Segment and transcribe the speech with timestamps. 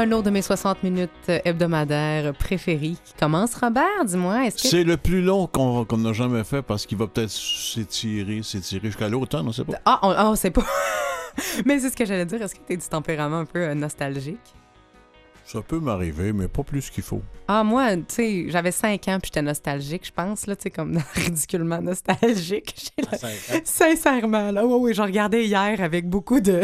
[0.00, 4.68] Un autre de mes 60 minutes hebdomadaires préférés qui commence, Robert, dis-moi, est-ce que...
[4.68, 8.86] C'est le plus long qu'on qu'on n'a jamais fait parce qu'il va peut-être s'étirer, s'étirer
[8.86, 9.74] jusqu'à l'automne, on sait pas.
[9.84, 10.64] Ah, on, ah, on sait pas.
[11.66, 12.40] mais c'est ce que j'allais dire.
[12.40, 14.54] Est-ce que tu es du tempérament un peu euh, nostalgique?
[15.44, 17.20] Ça peut m'arriver, mais pas plus qu'il faut.
[17.46, 20.70] Ah, moi, tu sais, j'avais 5 ans puis j'étais nostalgique, je pense, là, tu sais,
[20.70, 22.90] comme ridiculement nostalgique.
[23.64, 24.64] Sincèrement, là.
[24.64, 26.62] Oui, oui, je regardais hier avec beaucoup de.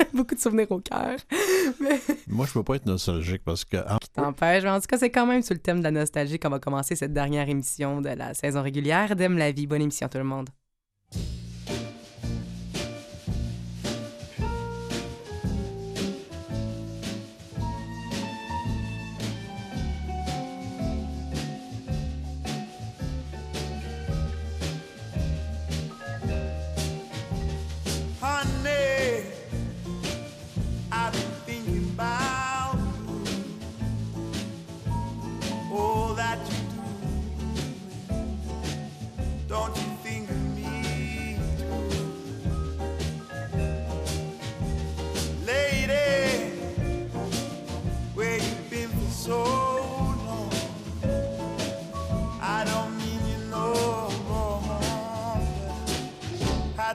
[0.14, 1.16] beaucoup de souvenirs au cœur.
[1.80, 3.76] Mais Moi, je peux pas être nostalgique parce que.
[3.76, 4.62] ah, t'empêche?
[4.62, 6.58] Mais en tout cas, c'est quand même sur le thème de la nostalgie qu'on va
[6.58, 9.66] commencer cette dernière émission de la saison régulière d'Aime la vie.
[9.66, 10.48] Bonne émission, tout le monde.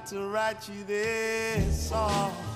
[0.07, 2.52] To write you this song.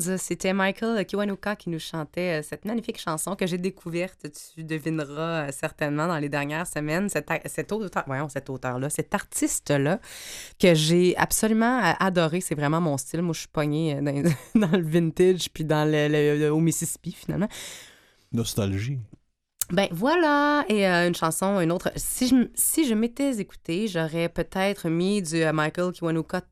[0.00, 5.48] C'était Michael Kiwanuka qui nous chantait euh, cette magnifique chanson que j'ai découverte, tu devineras
[5.48, 7.08] euh, certainement dans les dernières semaines.
[7.08, 10.00] Cet, cet auteur, voyons, cet auteur-là, cet artiste-là
[10.58, 12.40] que j'ai absolument euh, adoré.
[12.40, 13.22] C'est vraiment mon style.
[13.22, 14.22] Moi, je suis pognée dans,
[14.54, 17.48] dans le vintage puis dans le, au Mississippi, finalement.
[18.32, 18.98] Nostalgie.
[19.70, 21.90] Ben voilà, et euh, une chanson, une autre.
[21.96, 26.42] Si je, si je m'étais écoutée, j'aurais peut-être mis du euh, Michael Kiwanuka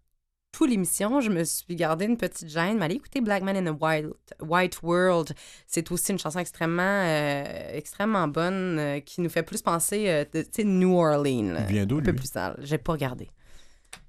[0.52, 3.66] toute l'émission, je me suis gardé une petite gêne, mais allez écouter Black Man in
[3.66, 4.06] a White,
[4.40, 5.32] White World.
[5.66, 10.24] C'est aussi une chanson extrêmement, euh, extrêmement bonne euh, qui nous fait plus penser, euh,
[10.32, 11.54] de- tu sais, New Orleans.
[11.54, 11.60] là.
[11.68, 12.56] Il vient d'où, Un peu plus sale.
[12.62, 13.30] J'ai pas regardé.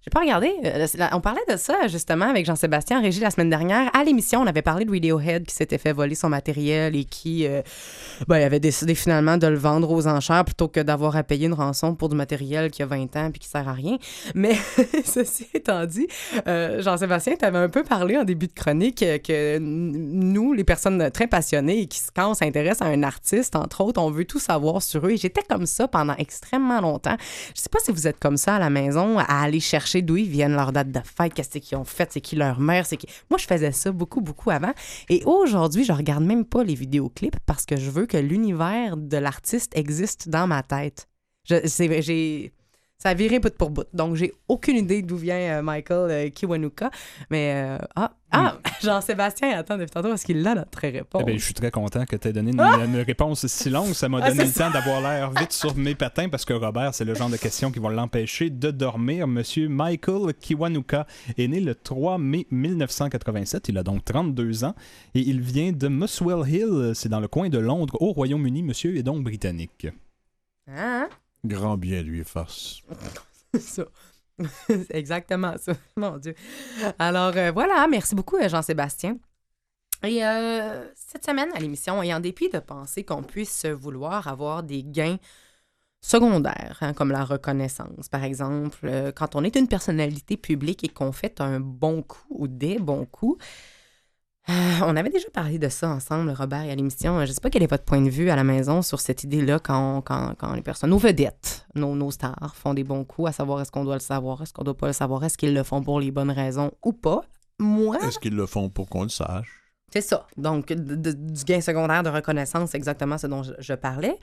[0.03, 0.51] J'ai pas regardé.
[0.65, 3.89] Euh, On parlait de ça justement avec Jean-Sébastien Régis la semaine dernière.
[3.95, 7.47] À l'émission, on avait parlé de Radiohead qui s'était fait voler son matériel et qui
[7.47, 7.61] euh,
[8.27, 11.53] ben, avait décidé finalement de le vendre aux enchères plutôt que d'avoir à payer une
[11.53, 13.97] rançon pour du matériel qui a 20 ans puis qui sert à rien.
[14.35, 14.57] Mais
[15.05, 16.07] ceci étant dit,
[16.47, 20.65] euh, Jean-Sébastien, tu avais un peu parlé en début de chronique euh, que nous, les
[20.65, 24.25] personnes très passionnées et qui, quand on s'intéresse à un artiste, entre autres, on veut
[24.25, 25.11] tout savoir sur eux.
[25.11, 27.15] Et j'étais comme ça pendant extrêmement longtemps.
[27.55, 30.17] Je sais pas si vous êtes comme ça à la maison, à aller chercher d'où
[30.17, 32.97] ils viennent, leur date de fête, qu'est-ce qu'ils ont fait, c'est qui leur mère, c'est
[32.97, 33.07] qui...
[33.29, 34.73] Moi, je faisais ça beaucoup, beaucoup avant.
[35.09, 39.17] Et aujourd'hui, je regarde même pas les vidéoclips parce que je veux que l'univers de
[39.17, 41.07] l'artiste existe dans ma tête.
[41.45, 42.53] J'ai...
[43.03, 43.83] Ça a viré bout pour bout.
[43.93, 46.89] Donc, j'ai aucune idée d'où vient euh, Michael euh, Kiwanuka.
[47.29, 51.21] Mais, euh, ah, ah Jean-Sébastien, attends, depuis tantôt, parce qu'il a notre réponse.
[51.21, 52.79] Eh ben, je suis très content que tu aies donné une, Ah!
[52.85, 53.91] une réponse si longue.
[53.91, 56.95] Ça m'a Ah, donné le temps d'avoir l'air vite sur mes patins parce que Robert,
[56.95, 59.27] c'est le genre de questions qui vont l'empêcher de dormir.
[59.27, 61.05] Monsieur Michael Kiwanuka
[61.37, 63.67] est né le 3 mai 1987.
[63.67, 64.75] Il a donc 32 ans
[65.13, 66.93] et il vient de Muswell Hill.
[66.95, 68.63] C'est dans le coin de Londres, au Royaume-Uni.
[68.63, 69.87] Monsieur est donc britannique.
[70.69, 71.09] Hein?
[71.45, 72.81] Grand bien lui fasse.
[73.59, 73.85] C'est
[74.89, 75.73] exactement ça.
[75.97, 76.35] Mon Dieu.
[76.99, 77.87] Alors, euh, voilà.
[77.87, 79.17] Merci beaucoup, euh, Jean-Sébastien.
[80.03, 84.63] Et euh, cette semaine à l'émission, et en dépit de penser qu'on puisse vouloir avoir
[84.63, 85.17] des gains
[86.01, 91.13] secondaires, hein, comme la reconnaissance, par exemple, quand on est une personnalité publique et qu'on
[91.13, 93.41] fait un bon coup ou des bons coups,
[94.49, 94.53] euh,
[94.85, 97.15] on avait déjà parlé de ça ensemble, Robert, et à l'émission.
[97.23, 99.23] Je ne sais pas quel est votre point de vue à la maison sur cette
[99.23, 103.29] idée-là quand, quand, quand les personnes, nos vedettes, nos, nos stars, font des bons coups,
[103.29, 105.53] à savoir est-ce qu'on doit le savoir, est-ce qu'on doit pas le savoir, est-ce qu'ils
[105.53, 107.21] le font pour les bonnes raisons ou pas.
[107.59, 109.59] Moi, Est-ce qu'ils le font pour qu'on le sache?
[109.93, 110.25] c'est ça.
[110.37, 114.17] Donc, de- de- du gain secondaire de reconnaissance, c'est exactement ce dont je, je parlais.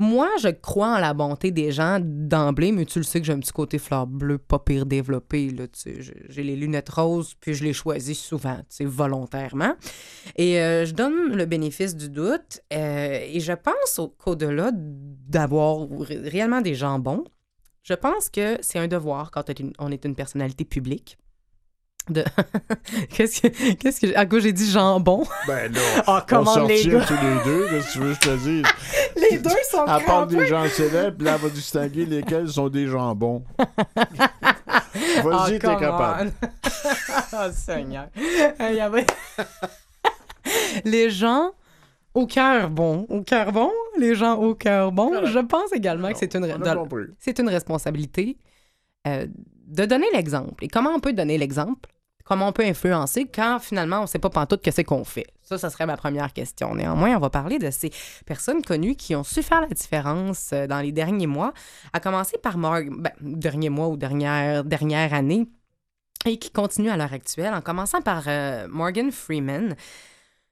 [0.00, 3.32] Moi, je crois en la bonté des gens d'emblée, mais tu le sais que j'ai
[3.32, 5.50] un petit côté fleur bleue pas pire développé.
[5.50, 5.64] Là.
[5.84, 9.74] J'ai- les lunettes roses, puis je les choisis souvent, tu volontairement.
[10.36, 12.60] Et euh, je donne le bénéfice du doute.
[12.72, 17.24] euh, et je pense au- qu'au-delà d'avoir ré- réellement des gens bons,
[17.82, 21.18] je pense que c'est un devoir quand on est une personnalité publique.
[22.08, 22.24] De...
[23.10, 25.24] qu'est-ce que, qu'est-ce que, à quoi j'ai dit jambon?
[25.46, 27.04] Ben là, Ah, on les gars?
[27.06, 28.64] tous les deux, qu'est-ce que tu veux que je te dise?
[29.30, 32.86] Les deux sont À part des gens célèbres, là, elle va distinguer lesquels sont des
[32.86, 33.44] jambons.
[35.24, 36.32] Vas-y, t'es come capable.
[36.42, 36.48] on.
[37.32, 38.06] oh, Seigneur.
[38.16, 39.06] Il y avait-
[40.84, 41.50] les gens
[42.14, 43.06] au cœur bon.
[43.08, 45.24] Au cœur bon, les gens au cœur bon?
[45.26, 48.38] Je pense également que c'est une, On de- c'est une responsabilité
[49.06, 49.26] euh,
[49.66, 50.64] de donner l'exemple.
[50.64, 51.88] Et comment on peut donner l'exemple?
[52.28, 55.26] Comment on peut influencer quand finalement on ne sait pas pantoute que c'est qu'on fait?
[55.40, 56.74] Ça, ça serait ma première question.
[56.74, 57.90] Néanmoins, on va parler de ces
[58.26, 61.54] personnes connues qui ont su faire la différence euh, dans les derniers mois,
[61.94, 65.48] à commencer par Morgan, ben, dernier mois ou dernière, dernière année,
[66.26, 69.74] et qui continuent à l'heure actuelle, en commençant par euh, Morgan Freeman.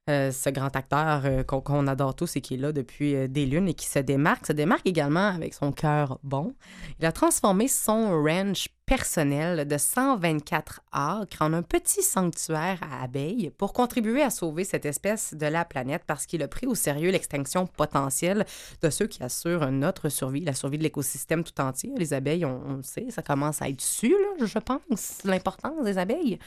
[0.09, 3.45] Euh, ce grand acteur euh, qu'on adore tous et qui est là depuis euh, des
[3.45, 6.55] lunes et qui se démarque, se démarque également avec son cœur bon.
[7.01, 13.51] Il a transformé son ranch personnel de 124 acres en un petit sanctuaire à abeilles
[13.59, 17.11] pour contribuer à sauver cette espèce de la planète parce qu'il a pris au sérieux
[17.11, 18.47] l'extinction potentielle
[18.83, 21.91] de ceux qui assurent notre survie, la survie de l'écosystème tout entier.
[21.97, 25.99] Les abeilles, on, on sait, ça commence à être su, là, je pense, l'importance des
[25.99, 26.39] abeilles.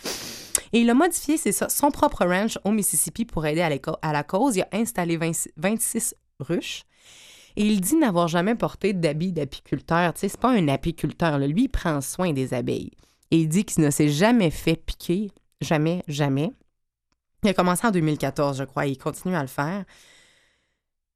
[0.73, 4.23] Et il a modifié, c'est ça, son propre ranch au Mississippi pour aider à, la
[4.23, 4.55] cause.
[4.55, 6.83] Il a installé 26 26 ruches.
[7.55, 10.13] Et il dit n'avoir jamais porté d'habit d'apiculteur.
[10.13, 11.39] Tu sais, c'est pas un apiculteur.
[11.39, 12.91] Lui, il prend soin des abeilles.
[13.31, 15.31] Et il dit qu'il ne s'est jamais fait piquer.
[15.61, 16.51] Jamais, jamais.
[17.43, 18.87] Il a commencé en 2014, je crois.
[18.87, 19.83] Et il continue à le faire.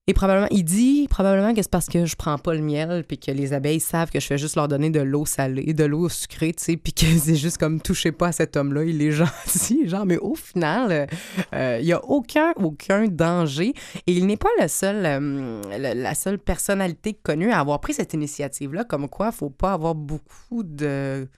[0.08, 3.18] Et probablement, il dit probablement que c'est parce que je prends pas le miel, puis
[3.18, 6.10] que les abeilles savent que je fais juste leur donner de l'eau salée, de l'eau
[6.10, 9.12] sucrée, tu sais, puis que c'est juste comme touchez pas à cet homme-là, il est
[9.12, 10.06] gentil, genre.
[10.06, 11.06] Mais au final, euh,
[11.54, 13.74] euh, il y a aucun, aucun danger.
[14.06, 18.14] Et il n'est pas le seul, euh, la, seule personnalité connue à avoir pris cette
[18.14, 21.30] initiative-là, comme quoi faut pas avoir beaucoup de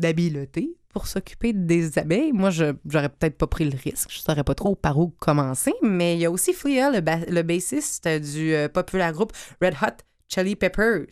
[0.00, 2.32] d'habileté pour s'occuper des abeilles.
[2.32, 4.10] Moi, je j'aurais peut-être pas pris le risque.
[4.10, 5.72] Je saurais pas trop par où commencer.
[5.82, 9.74] Mais il y a aussi Flea, le, ba- le bassiste du euh, populaire groupe Red
[9.82, 11.06] Hot Chili Peppers,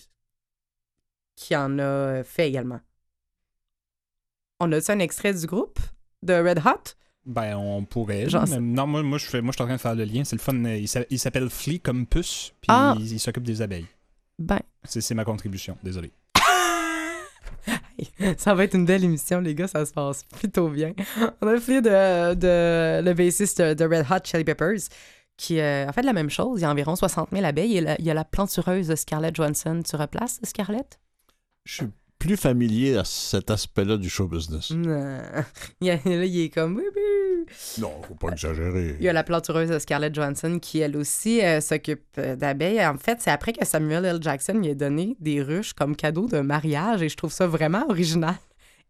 [1.36, 2.80] qui en a fait également.
[4.60, 5.78] On a-tu un extrait du groupe
[6.22, 6.94] de Red Hot?
[7.26, 8.28] Ben, on pourrait.
[8.30, 10.04] Genre, mais non, moi, moi, je fais, moi, je suis en train de faire le
[10.04, 10.24] lien.
[10.24, 10.54] C'est le fun.
[10.64, 12.94] Il s'a- il s'appelle Flea comme puce, puis Ah.
[12.98, 13.86] il, il s'occupe des abeilles.
[14.38, 15.76] Ben, c'est ma contribution.
[15.82, 16.12] Désolé.
[18.38, 20.92] Ça va être une belle émission, les gars, ça se passe plutôt bien.
[21.40, 24.88] On a fait de, de le bassiste de Red Hot Chili Peppers
[25.36, 26.60] qui euh, a fait la même chose.
[26.60, 27.76] Il y a environ 60 000 abeilles.
[27.76, 29.82] Il y a la, y plantureuse Scarlett Johansson.
[29.88, 30.98] Tu replaces Scarlett?
[31.64, 31.86] Je suis
[32.18, 34.70] plus familier à cet aspect-là du show business.
[34.76, 35.18] Non.
[35.80, 36.80] Il y a- là, il est comme...
[37.78, 38.96] Non, faut pas exagérer.
[38.98, 42.84] Il y a la plantureuse Scarlett Johansson qui, elle aussi, euh, s'occupe euh, d'abeilles.
[42.84, 44.18] En fait, c'est après que Samuel L.
[44.20, 47.84] Jackson lui a donné des ruches comme cadeau de mariage et je trouve ça vraiment
[47.88, 48.34] original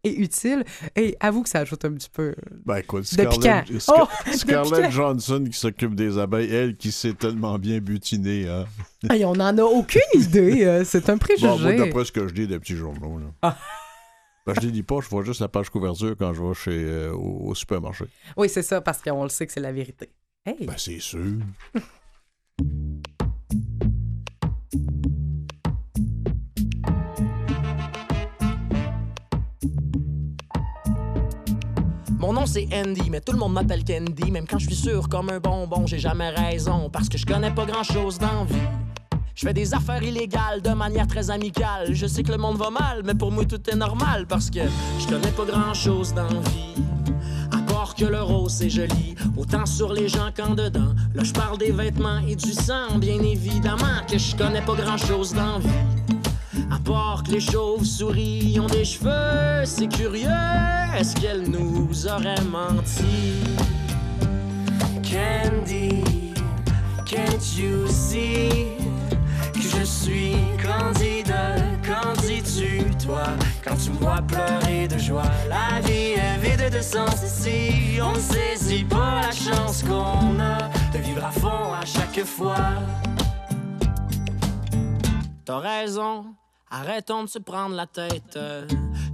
[0.03, 0.63] et utile.
[0.95, 2.35] Et avoue que ça ajoute un petit peu...
[2.65, 3.41] Ben écoute, De piquant.
[3.41, 4.89] Scarlett, Oh, de Scarlett piquant.
[4.91, 8.47] Johnson qui s'occupe des abeilles, elle qui s'est tellement bien butinée.
[8.47, 8.65] Hein.
[9.11, 10.65] Hey, on n'en a aucune idée.
[10.65, 11.47] euh, c'est un préjugé.
[11.47, 13.19] Bon, d'après ce que je dis des petits journaux.
[13.19, 13.25] Là.
[13.41, 13.57] Ah.
[14.45, 16.71] Ben, je les lis pas, je vois juste la page couverture quand je vais chez,
[16.71, 18.05] euh, au, au supermarché.
[18.37, 20.09] Oui, c'est ça, parce qu'on le sait que c'est la vérité.
[20.45, 20.65] Hey!
[20.65, 21.19] Ben, c'est sûr.
[32.27, 34.31] Mon nom c'est Andy, mais tout le monde m'appelle Candy.
[34.31, 36.89] Même quand je suis sûr comme un bonbon, j'ai jamais raison.
[36.89, 38.67] Parce que je connais pas grand chose dans vie.
[39.33, 41.93] Je fais des affaires illégales de manière très amicale.
[41.93, 44.25] Je sais que le monde va mal, mais pour moi tout est normal.
[44.27, 44.59] Parce que
[44.99, 46.83] je connais pas grand chose dans vie.
[47.53, 50.93] À part que le rose c'est joli, autant sur les gens qu'en dedans.
[51.15, 54.97] Là je parle des vêtements et du sang, bien évidemment que je connais pas grand
[54.97, 56.16] chose dans vie.
[56.69, 60.29] À part que les chauves-souris ont des cheveux, c'est curieux,
[60.97, 63.43] est-ce qu'elle nous aurait menti?
[65.01, 66.03] Candy,
[67.05, 68.67] can't you see
[69.53, 71.55] que je suis candidat?
[71.85, 73.23] Qu'en dis-tu, toi,
[73.63, 75.31] quand tu me vois pleurer de joie?
[75.47, 80.69] La vie est vide de sens ici, on ne saisit pas la chance qu'on a
[80.93, 82.57] de vivre à fond à chaque fois.
[85.45, 86.25] T'as raison,
[86.71, 88.35] arrêtons de se prendre la tête.
[88.35, 88.65] euh,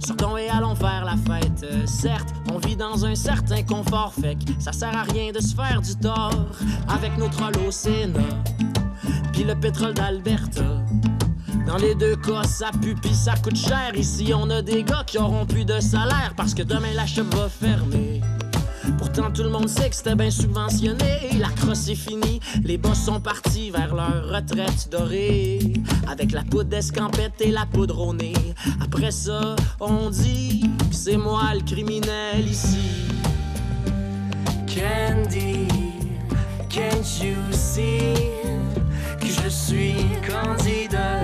[0.04, 1.62] Sortons et allons faire la fête.
[1.64, 5.40] Euh, Certes, on vit dans un certain confort, fait que ça sert à rien de
[5.40, 6.32] se faire du tort
[6.88, 7.54] avec nos trolls.
[9.32, 10.62] Puis le pétrole d'Alberta.
[11.66, 13.92] Dans les deux cas, ça pue pis ça coûte cher.
[13.94, 17.24] Ici, on a des gars qui auront plus de salaire parce que demain la shop
[17.32, 18.13] va fermer.
[18.98, 21.30] Pourtant, tout le monde sait que c'était bien subventionné.
[21.38, 25.74] La crosse est finie, les boss sont partis vers leur retraite dorée.
[26.08, 28.14] Avec la poudre d'escampette et la poudre au.
[28.80, 33.08] Après ça, on dit que c'est moi le criminel ici.
[34.66, 35.66] Candy,
[36.68, 38.14] can't you see
[39.20, 39.94] que je suis
[40.26, 41.23] candidat?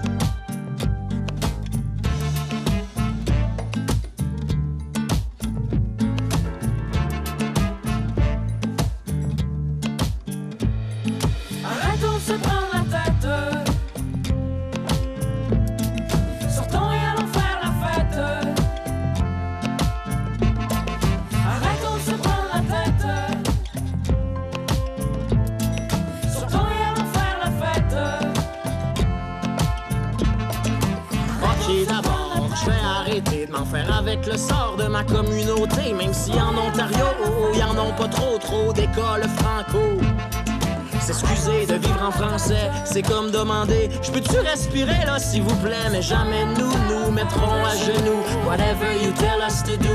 [43.43, 45.89] Je peux-tu respirer là, s'il vous plaît?
[45.91, 48.21] Mais jamais nous nous mettrons à genoux.
[48.45, 49.89] Whatever you tell us to do.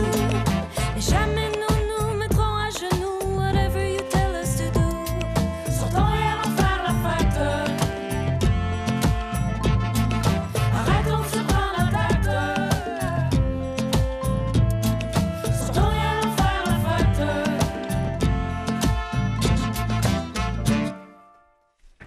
[0.97, 1.56] Et jamais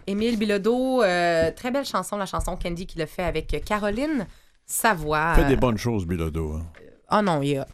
[0.10, 4.26] Émile Bilodeau, euh, très belle chanson, la chanson Candy qu'il a fait avec Caroline
[4.66, 5.36] Savoie.
[5.36, 6.54] Fait des bonnes choses, Bilodeau.
[6.54, 6.66] hein.
[7.08, 7.66] Ah non, il est hot.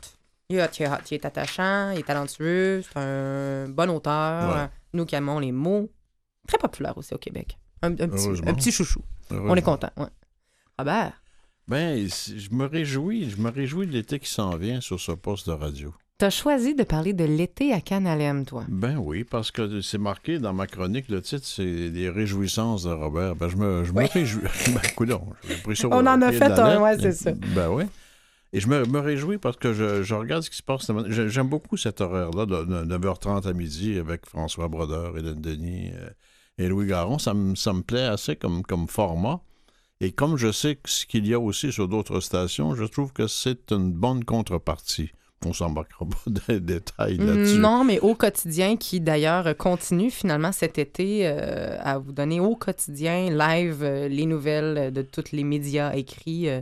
[0.50, 0.96] Il est hot, il est hot.
[1.12, 4.54] Il est attachant, il est talentueux, c'est un bon auteur.
[4.56, 4.68] Ouais.
[4.94, 5.90] Nous qui aimons les mots.
[6.48, 7.58] Très populaire aussi au Québec.
[7.82, 8.48] Un, un petit, Heureusement.
[8.50, 9.02] un petit chouchou.
[9.32, 9.90] On est content.
[9.98, 10.08] Ouais.
[10.78, 11.14] Robert,
[11.68, 13.30] Ben, je me réjouis.
[13.30, 15.94] Je me réjouis de l'été qui s'en vient sur ce poste de radio.
[16.18, 18.64] T'as choisi de parler de l'été à Canalem, toi?
[18.70, 22.92] Ben oui, parce que c'est marqué dans ma chronique, le titre, c'est Les réjouissances de
[22.92, 23.36] Robert.
[23.36, 24.06] Ben, je me, je me Oui.
[24.14, 24.42] réjouis.
[24.74, 25.28] ben, coudonc,
[25.64, 27.32] pris ça On en a fait un, ouais, c'est ça.
[27.56, 27.84] Ben oui.
[28.54, 30.90] Et je me, me réjouis parce que je, je regarde ce qui se passe.
[31.10, 35.90] J'ai- J'aime beaucoup cet horaire-là, de, de 9h30 à midi, avec François Brodeur, Hélène Denis
[35.94, 36.10] euh,
[36.58, 37.20] et Louis Garon.
[37.20, 39.42] Ça me, ça me plaît assez comme, comme format.
[40.00, 43.28] Et comme je sais ce qu'il y a aussi sur d'autres stations, je trouve que
[43.28, 45.12] c'est une bonne contrepartie.
[45.46, 47.58] On s'embarquera pas dans les détails là-dessus.
[47.60, 52.56] Non, mais au quotidien, qui d'ailleurs continue finalement cet été euh, à vous donner au
[52.56, 56.50] quotidien, live, euh, les nouvelles de tous les médias écrits.
[56.50, 56.62] euh,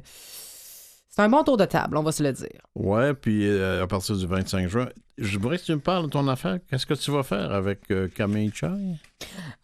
[1.15, 2.59] c'est un bon tour de table, on va se le dire.
[2.73, 6.09] Ouais, puis euh, à partir du 25 juin, je voudrais que tu me parles de
[6.09, 6.57] ton affaire.
[6.67, 8.67] Qu'est-ce que tu vas faire avec euh, Camille Chai?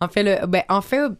[0.01, 0.63] En fait, le, ben,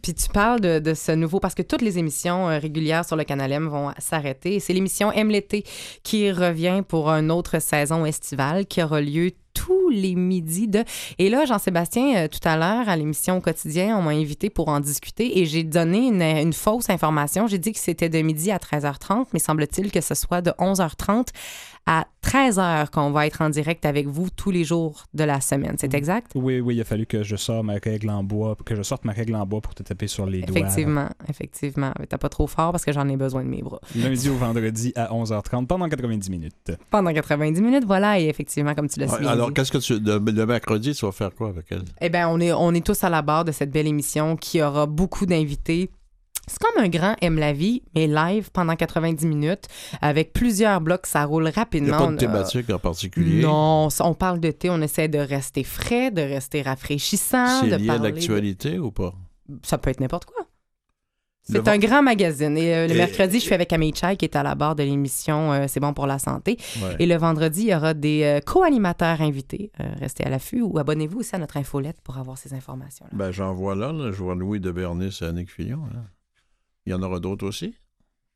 [0.02, 3.24] puis tu parles de, ce nouveau, parce que toutes les émissions euh, régulières sur le
[3.24, 4.58] Canal M vont s'arrêter.
[4.60, 5.64] C'est l'émission M l'été
[6.02, 10.84] qui revient pour une autre saison estivale qui aura lieu tous les midis de...
[11.18, 14.80] Et là, Jean-Sébastien, euh, tout à l'heure, à l'émission quotidien, on m'a invité pour en
[14.80, 17.46] discuter et j'ai donné une, une fausse information.
[17.46, 21.28] J'ai dit que c'était de midi à 13h30, mais semble-t-il que ce soit de 11h30
[21.90, 25.74] à 13h qu'on va être en direct avec vous tous les jours de la semaine.
[25.76, 26.30] C'est exact?
[26.36, 29.04] Oui, oui, il a fallu que je sorte ma règle en bois, que je sorte
[29.04, 30.56] ma règle en bois pour te taper sur les doigts.
[30.56, 31.92] Effectivement, effectivement.
[31.98, 33.80] Mais T'as pas trop fort parce que j'en ai besoin de mes bras.
[33.96, 36.72] Lundi au vendredi à 11h30 pendant 90 minutes.
[36.90, 39.98] Pendant 90 minutes, voilà, et effectivement, comme tu l'as Ouais, alors, qu'est-ce que tu.
[39.98, 41.82] Le, le mercredi, tu vas faire quoi avec elle?
[42.00, 44.62] Eh bien, on est, on est tous à la barre de cette belle émission qui
[44.62, 45.90] aura beaucoup d'invités.
[46.50, 49.64] C'est comme un grand Aime la vie, mais live pendant 90 minutes,
[50.02, 51.94] avec plusieurs blocs, ça roule Il n'y rapidement.
[51.94, 53.42] a pas On de a- thématique en particulier?
[53.42, 57.88] Non, on parle de thé, on essaie de rester frais, de rester rafraîchissant, C'est lié
[57.90, 59.14] à de- l'actualité ou pas?
[59.62, 60.46] Ça peut être n'importe quoi.
[61.42, 62.56] C'est un grand magazine.
[62.56, 64.76] Et euh, le Et- mercredi, je suis avec Camille Chai, qui est à la barre
[64.76, 66.58] de l'émission euh, C'est bon pour la santé.
[66.80, 66.94] Ouais.
[67.00, 69.72] Et le vendredi, il y aura des euh, co-animateurs invités.
[69.80, 73.10] Euh, restez à l'affût ou abonnez-vous aussi à notre infolette pour avoir ces informations-là.
[73.16, 74.12] Ben, j'en vois là, là.
[74.12, 75.80] Je vois Louis de Bernis et Annick Fillon.
[75.92, 76.02] là.
[76.86, 77.74] Il y en aura d'autres aussi?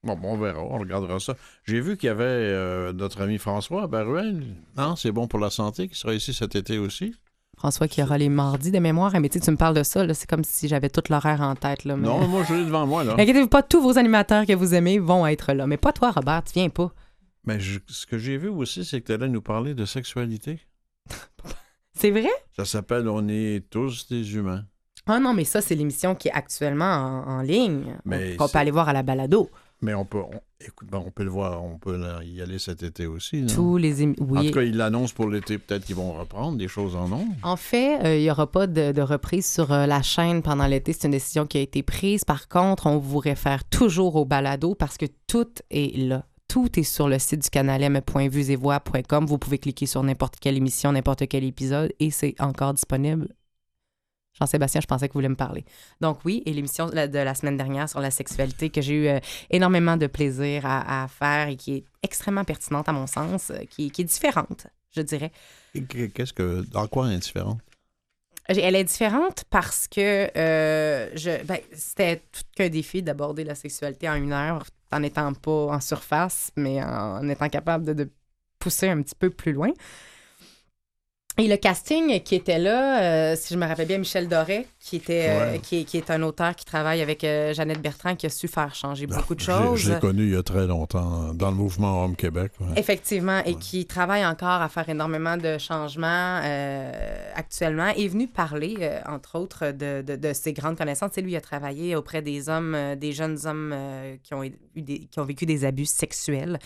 [0.02, 1.34] Bon, bon, on verra, on regardera ça.
[1.64, 4.44] J'ai vu qu'il y avait euh, notre ami François Baruel.
[4.76, 7.14] Non, c'est bon pour la santé, qui sera ici cet été aussi.
[7.56, 9.12] François qui aura les mardis de mémoire.
[9.18, 11.40] Mais tu sais, tu me parles de ça, là, c'est comme si j'avais tout l'horaire
[11.40, 11.84] en tête.
[11.84, 12.06] Là, mais...
[12.06, 13.14] Non, moi, je l'ai devant moi, là.
[13.18, 15.66] Inquiétez-vous pas, tous vos animateurs que vous aimez vont être là.
[15.66, 16.92] Mais pas toi, Robert, tu viens pas.
[17.46, 20.58] Mais je- ce que j'ai vu aussi, c'est que tu allais nous parler de sexualité.
[21.96, 22.28] C'est vrai?
[22.56, 24.64] Ça s'appelle On est tous des humains.
[25.06, 26.84] Ah non, mais ça, c'est l'émission qui est actuellement
[27.26, 27.96] en, en ligne.
[28.04, 29.50] Mais Qu'on c'est- peut aller voir à la balado.
[29.82, 32.82] Mais on peut, on- écoute, ben, on peut le voir, on peut y aller cet
[32.82, 33.42] été aussi.
[33.42, 33.48] non?
[33.54, 34.46] Tous les émi- En Oui.
[34.46, 35.58] tout cas, ils l'annoncent pour l'été.
[35.58, 37.26] Peut-être qu'ils vont reprendre des choses en nom.
[37.42, 40.66] En fait, euh, il n'y aura pas de, de reprise sur euh, la chaîne pendant
[40.66, 40.94] l'été.
[40.94, 42.24] C'est une décision qui a été prise.
[42.24, 46.24] Par contre, on vous réfère toujours au balado parce que tout est là.
[46.48, 49.26] Tout est sur le site du canal m.vuesetvoix.com.
[49.26, 53.28] Vous pouvez cliquer sur n'importe quelle émission, n'importe quel épisode et c'est encore disponible.
[54.38, 55.64] Jean-Sébastien, je pensais que vous voulez me parler.
[56.00, 59.20] Donc oui, et l'émission de la- semaine dernière sur la sexualité que j'ai eu euh,
[59.50, 63.64] énormément de plaisir à, à faire et qui est extrêmement pertinente à mon sens, euh,
[63.70, 65.30] qui, qui est différente, je dirais.
[66.14, 66.64] Qu'est-ce que.
[66.70, 67.60] Dans quoi elle est différente?
[68.46, 74.08] Elle est différente parce que euh, je, ben, c'était tout qu'un défi d'aborder la sexualité
[74.08, 78.10] en une heure en n'étant pas en surface, mais en étant capable de, de
[78.58, 79.70] pousser un petit peu plus loin.
[81.36, 84.96] Et le casting qui était là, euh, si je me rappelle bien, Michel Doré, qui,
[84.96, 85.58] était, euh, Ouais.
[85.58, 88.46] qui, est- qui est un auteur qui travaille avec euh, Jeannette Bertrand, qui a su
[88.46, 89.80] faire changer beaucoup de choses.
[89.80, 92.52] Je l'ai connu il y a très longtemps dans le mouvement Homme Québec.
[92.60, 92.68] ouais.
[92.76, 96.92] Effectivement, et qui travaille encore à faire énormément de changements euh,
[97.34, 101.14] actuellement, est venu parler, entre autres, de, de- de ses grandes connaissances.
[101.14, 103.74] Sais, lui, il a travaillé auprès des hommes, des jeunes hommes
[104.22, 106.60] qui, ont eu des, qui ont vécu des abus sexuels,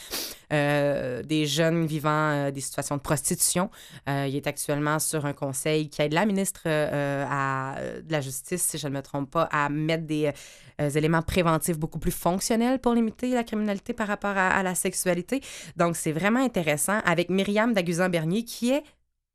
[0.51, 3.71] des jeunes vivant des situations de prostitution.
[4.07, 8.63] Il est actuellement sur un conseil qui aide la ministre euh, à, de la Justice,
[8.63, 10.33] si je ne me trompe pas, à mettre des
[10.81, 15.41] euh, éléments préventifs beaucoup plus fonctionnels pour limiter la criminalité par rapport à, la sexualité.
[15.77, 18.83] Donc, c'est vraiment intéressant avec Myriam Daguzan-Bernier, qui est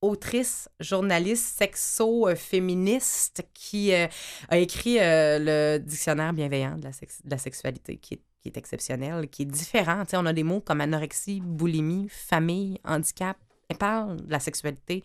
[0.02, 4.08] autrice, journaliste, sexo-féministe, qui euh,
[4.50, 6.90] a écrit euh, le dictionnaire bienveillant de
[7.30, 10.04] la, sexualité, qui est, exceptionnel, qui est différent.
[10.04, 13.38] Tu sais, on a des mots comme anorexie, boulimie, famille, handicap.
[13.74, 15.04] Parle de la sexualité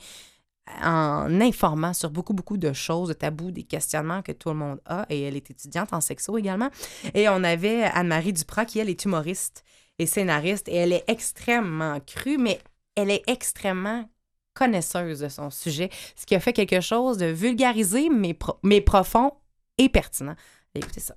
[0.83, 4.81] en informant sur beaucoup, beaucoup de choses, de tabous, des questionnements que tout le monde
[4.85, 5.07] a.
[5.09, 6.68] Et elle est étudiante en sexo également.
[7.14, 9.64] Et on avait Anne-Marie Duprat, qui, elle, est humoriste
[9.98, 10.68] et scénariste.
[10.68, 12.61] Et elle est extrêmement crue, mais
[12.96, 14.09] elle est extrêmement
[14.54, 19.33] connaisseuse de son sujet, ce qui a fait quelque chose de vulgarisé, mais, mais profond
[19.78, 20.35] et pertinent.
[20.74, 21.00] Écoutez.
[21.00, 21.14] Ça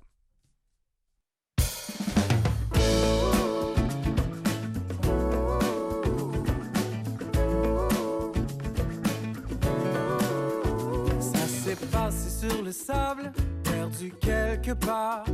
[12.48, 15.24] sur le sable, perdu quelque part.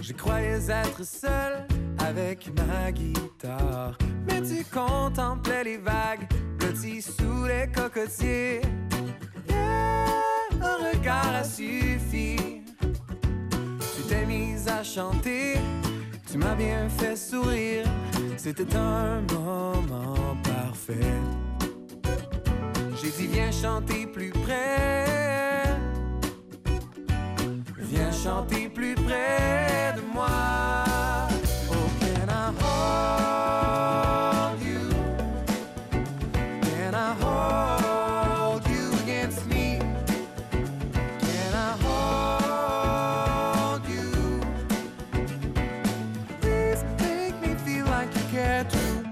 [0.00, 1.66] Je croyais être seul
[1.98, 3.96] avec ma guitare.
[4.26, 8.60] Mais tu contemplais les vagues, petit sous les cocotiers.
[10.60, 12.36] Un regard a suffi.
[13.96, 15.54] Tu t'es mise à chanter,
[16.30, 17.84] Tu m'as bien fait sourire,
[18.36, 21.16] c'était un moment parfait.
[23.00, 25.31] J'ai dit viens chanter plus près.
[47.64, 49.04] Feel like you care too.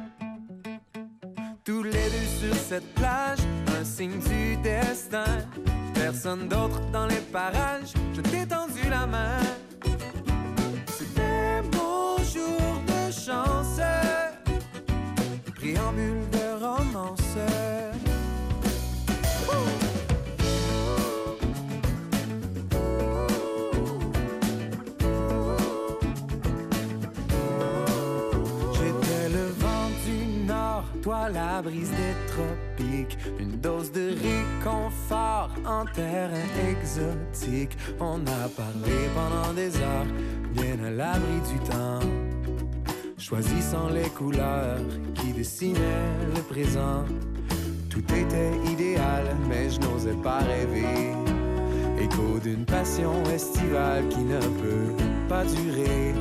[1.64, 3.38] Tous les deux sur cette plage,
[3.78, 5.49] un signe du destin.
[6.12, 9.38] Personne d'autre dans les parages, je t'ai tendu la main.
[10.88, 13.80] C'était mon jour de chance,
[15.54, 17.36] préambule de romance.
[31.02, 33.18] Toi la brise des tropiques.
[33.38, 37.76] Une dose de réconfort en terrain exotique.
[37.98, 40.06] On a parlé pendant des heures,
[40.52, 42.00] bien à l'abri du temps.
[43.18, 44.80] Choisissant les couleurs
[45.14, 47.04] qui dessinaient le présent.
[47.88, 51.12] Tout était idéal, mais je n'osais pas rêver.
[52.00, 56.14] Écho d'une passion estivale qui ne peut pas durer.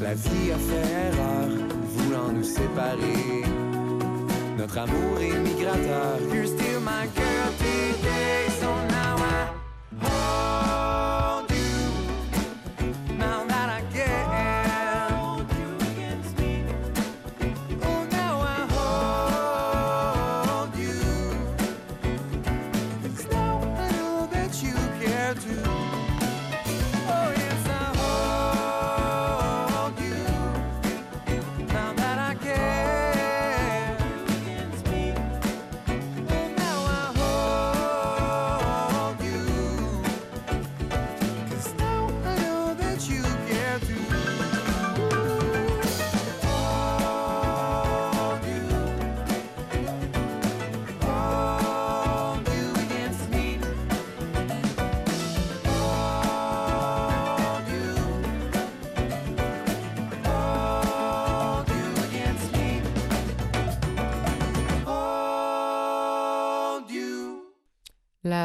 [0.00, 1.48] La vie a fait erreur,
[1.94, 3.53] voulant nous séparer.
[4.64, 6.18] Notre amour est migrateur.
[6.32, 8.43] You're still my girl today,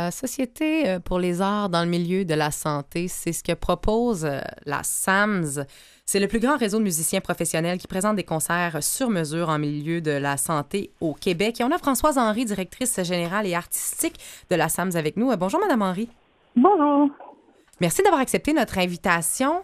[0.10, 3.52] La Société euh, pour les arts dans le milieu de la santé, c'est ce que
[3.52, 5.64] propose euh, la SAMS.
[6.04, 9.60] C'est le plus grand réseau de musiciens professionnels qui présente des concerts sur mesure en
[9.60, 11.62] milieu de la santé au Québec.
[11.62, 14.20] Et on a Françoise Henry, directrice générale et artistique
[14.50, 15.30] de la SAMS avec nous.
[15.30, 16.10] Euh, Bonjour, Madame Henry.
[16.56, 17.12] Bonjour.
[17.80, 19.62] Merci d'avoir accepté notre invitation.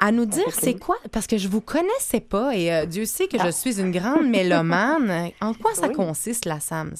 [0.00, 0.96] À nous dire, c'est quoi?
[1.12, 4.26] Parce que je vous connaissais pas et euh, Dieu sait que je suis une grande
[4.26, 5.32] mélomane.
[5.42, 5.94] En quoi ça Oui.
[5.94, 6.94] consiste, la SAMS?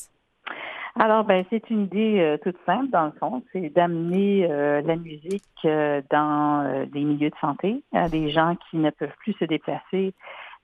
[0.99, 4.97] Alors, ben, c'est une idée euh, toute simple, dans le fond, c'est d'amener euh, la
[4.97, 9.35] musique euh, dans euh, des milieux de santé à des gens qui ne peuvent plus
[9.35, 10.15] se déplacer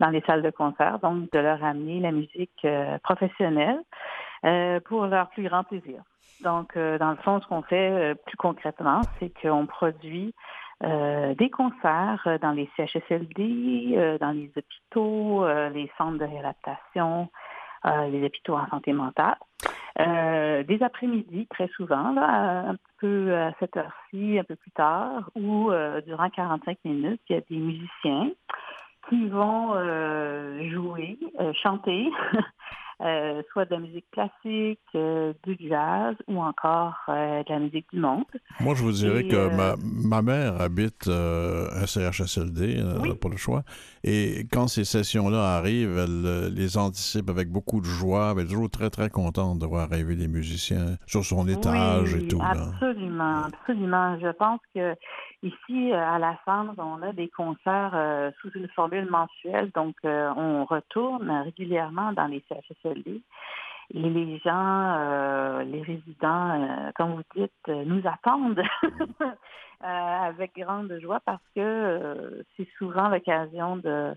[0.00, 3.80] dans les salles de concert, donc de leur amener la musique euh, professionnelle
[4.86, 6.02] pour leur plus grand plaisir.
[6.42, 10.34] Donc, dans le fond, ce qu'on fait plus concrètement, c'est qu'on produit
[10.84, 17.28] euh, des concerts euh, dans les CHSLD, euh, dans les hôpitaux, les centres de réadaptation,
[17.84, 19.36] les hôpitaux en santé mentale.
[20.00, 25.30] Euh, des après-midi, très souvent, là, un peu à cette heure-ci, un peu plus tard,
[25.34, 28.30] où euh, durant 45 minutes, il y a des musiciens
[29.08, 32.08] qui vont euh, jouer, euh, chanter,
[33.04, 37.86] euh, soit de la musique classique, euh, du jazz ou encore euh, de la musique
[37.92, 38.24] du monde.
[38.60, 43.14] Moi, je vous dirais Et, que ma, ma mère habite un CHSLD, euh, Oui.
[43.14, 43.62] pas le choix.
[44.04, 48.34] Et quand ces sessions-là arrivent, elle les anticipe avec beaucoup de joie.
[48.36, 52.24] Elle est toujours très, très contente de voir arriver les musiciens sur son étage Oui,
[52.24, 52.38] et tout.
[52.38, 52.50] là.
[52.52, 54.18] Absolument, absolument.
[54.20, 54.94] Je pense que
[55.42, 59.96] ici, euh, à la Cendre, on a des concerts euh, sous une formule mensuelle, donc
[60.04, 63.22] euh, on retourne régulièrement dans les CHSLD.
[63.94, 68.62] Et les gens, euh, les résidents, euh, comme vous dites, euh, nous attendent
[69.80, 74.14] avec grande joie parce que c'est souvent l'occasion de,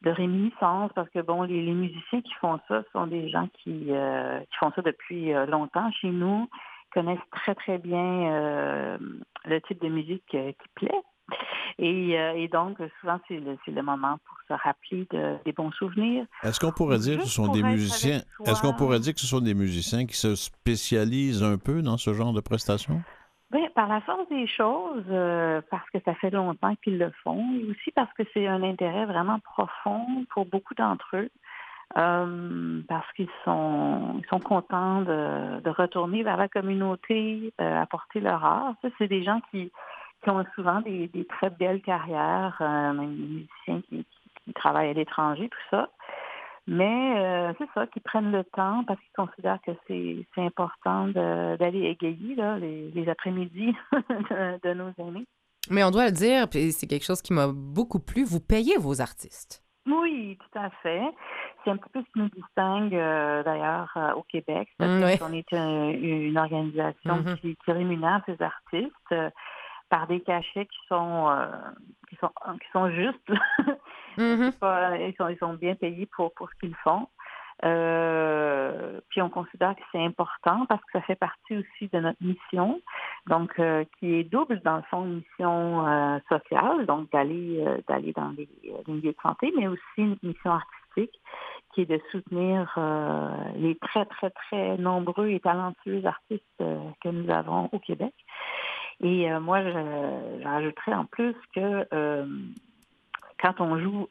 [0.00, 3.88] de réminiscence parce que bon, les, les musiciens qui font ça sont des gens qui,
[3.90, 6.48] qui font ça depuis longtemps chez nous,
[6.96, 8.98] connaissent très très bien euh,
[9.44, 11.02] le type de musique euh, qui plaît.
[11.78, 16.24] Et, euh, et donc, souvent, c'est le, moment pour se rappeler de, des bons souvenirs.
[16.42, 19.26] Est-ce qu'on pourrait dire que ce sont des musiciens Est-ce qu'on pourrait dire que ce
[19.26, 23.02] sont des musiciens qui se spécialisent un peu dans ce genre de prestations?
[23.52, 27.44] Oui, par la force des choses, euh, parce que ça fait longtemps qu'ils le font,
[27.54, 31.30] et aussi parce que c'est un intérêt vraiment profond pour beaucoup d'entre eux,
[31.96, 38.44] euh, parce qu'ils sont, ils sont contents de, retourner vers la communauté, euh, apporter leur
[38.44, 38.74] art.
[38.98, 39.70] C'est des gens qui,
[40.22, 44.04] qui ont souvent des, très belles carrières, euh, même des musiciens qui,
[44.54, 45.88] travaillent à l'étranger, tout ça.
[46.68, 52.36] Mais c'est ça, qui prennent le temps parce qu'ils considèrent que c'est important d'aller égayer
[52.60, 55.26] les, après-midi de, de nos aînés.
[55.68, 58.78] Mais on doit le dire, puis c'est quelque chose qui m'a beaucoup plu, vous payez
[58.78, 59.65] vos artistes.
[59.86, 61.02] Oui, tout à fait.
[61.64, 64.68] C'est un petit peu ce qui nous distingue euh, d'ailleurs euh, au Québec.
[64.78, 65.18] Mm, C'est-à-dire oui.
[65.18, 67.36] qu'on est un- une organisation Mhm.
[67.38, 69.30] qui, qui rémunère ses artistes euh,
[69.88, 71.30] par des cachets qui sont
[72.08, 73.32] qui sont qui sont justes.
[74.18, 74.50] Mhm.
[74.60, 77.06] pas- ils, sont, ils sont bien payés pour, pour ce qu'ils font.
[77.64, 82.22] Euh, puis on considère que c'est important parce que ça fait partie aussi de notre
[82.22, 82.80] mission,
[83.28, 88.12] donc euh, qui est double dans le fond mission euh, sociale, donc d'aller euh, d'aller
[88.12, 91.18] dans les, les milieux de santé, mais aussi une mission artistique
[91.74, 97.08] qui est de soutenir euh, les très très très nombreux et talentueux artistes euh, que
[97.08, 98.14] nous avons au Québec.
[99.00, 102.26] Et euh, moi, j'ajouterais en plus que euh,
[103.40, 104.08] quand on joue,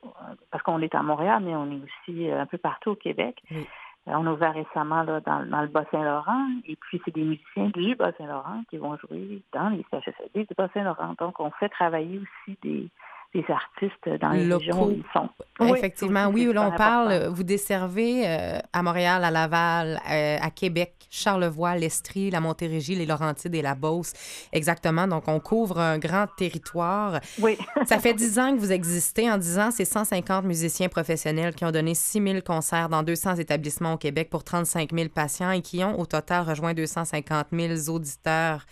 [0.51, 3.41] parce qu'on est à Montréal, mais on est aussi euh, un peu partout au Québec.
[3.51, 3.67] Oui.
[4.07, 7.69] Euh, On a ouvert récemment là, dans, dans le Bas-Saint-Laurent, et puis c'est des musiciens
[7.69, 11.15] du Bas-Saint-Laurent qui vont jouer dans les CHSLD du Bas-Saint-Laurent.
[11.17, 12.87] Donc, on fait travailler aussi des,
[13.35, 14.59] des artistes dans les Locaux.
[14.65, 15.29] régions où ils sont.
[15.75, 17.33] Effectivement, oui, c'est là, on super parle, important.
[17.33, 23.05] vous desservez euh, à Montréal, à Laval, euh, à Québec, Charlevoix, l'Estrie, la Montérégie, les
[23.05, 24.13] Laurentides et la Beauce.
[24.53, 25.07] Exactement.
[25.07, 27.19] Donc, on couvre un grand territoire.
[27.39, 27.57] Oui.
[27.85, 29.29] Ça fait 10 ans que vous existez.
[29.29, 33.35] En 10 ans, c'est 150 musiciens professionnels qui ont donné 6 000 concerts dans 200
[33.35, 37.89] établissements au Québec pour 35 000 patients et qui ont au total rejoint 250 000
[37.95, 38.65] auditeurs.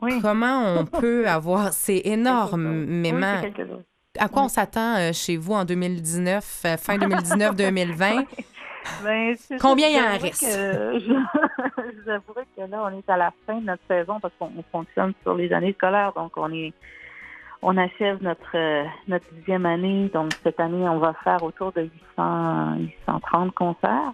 [0.00, 0.20] Oui.
[0.22, 1.72] Comment on peut avoir...
[1.72, 3.42] C'est Oui, énormément.
[3.56, 3.82] chose.
[4.18, 8.24] À quoi on s'attend euh, chez vous en 2019, euh, fin 2019-2020?
[9.04, 10.40] Ben, Combien il y en je vous avouerais reste?
[10.40, 11.06] que- Je,
[11.92, 14.50] je vous avouerai que là, on est à la fin de notre saison parce qu'on
[14.56, 16.12] on fonctionne sur les années scolaires.
[16.14, 16.72] Donc, on est
[17.60, 20.08] on achève notre euh, notre dixième année.
[20.14, 22.76] Donc, cette année, on va faire autour de 800,
[23.06, 24.12] 830 concerts,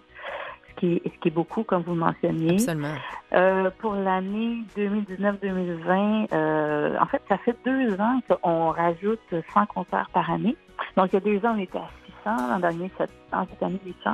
[0.75, 2.55] ce qui, est- ce qui est beaucoup, comme vous mentionniez.
[2.55, 2.93] Absolument.
[3.33, 9.19] Euh, pour l'année 2019-2020, euh, en fait, ça fait deux ans qu'on rajoute
[9.53, 10.55] 100 concerts par année.
[10.97, 11.89] Donc, il y a deux ans, on était à
[12.23, 12.91] 600, l'an dernier,
[13.33, 14.11] en cette année, 800.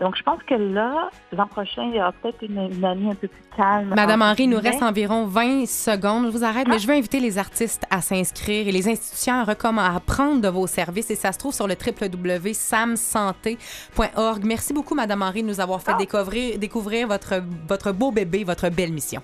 [0.00, 3.14] Donc, je pense que là, l'an prochain, il y aura peut-être une, une année un
[3.14, 3.92] peu plus calme.
[3.94, 6.26] Madame Henry, il nous reste environ 20 secondes.
[6.26, 9.44] Je vous arrête, mais je veux inviter les artistes à s'inscrire et les institutions à,
[9.50, 11.10] à prendre de vos services.
[11.10, 14.44] Et ça se trouve sur le www.samsanté.org.
[14.44, 18.68] Merci beaucoup, Madame Henry, de nous avoir fait découvrir, découvrir votre, votre beau bébé, votre
[18.68, 19.20] belle mission.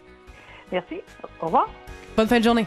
[0.73, 0.97] Merci.
[1.41, 1.69] Au revoir.
[2.17, 2.67] Bonne fin de journée.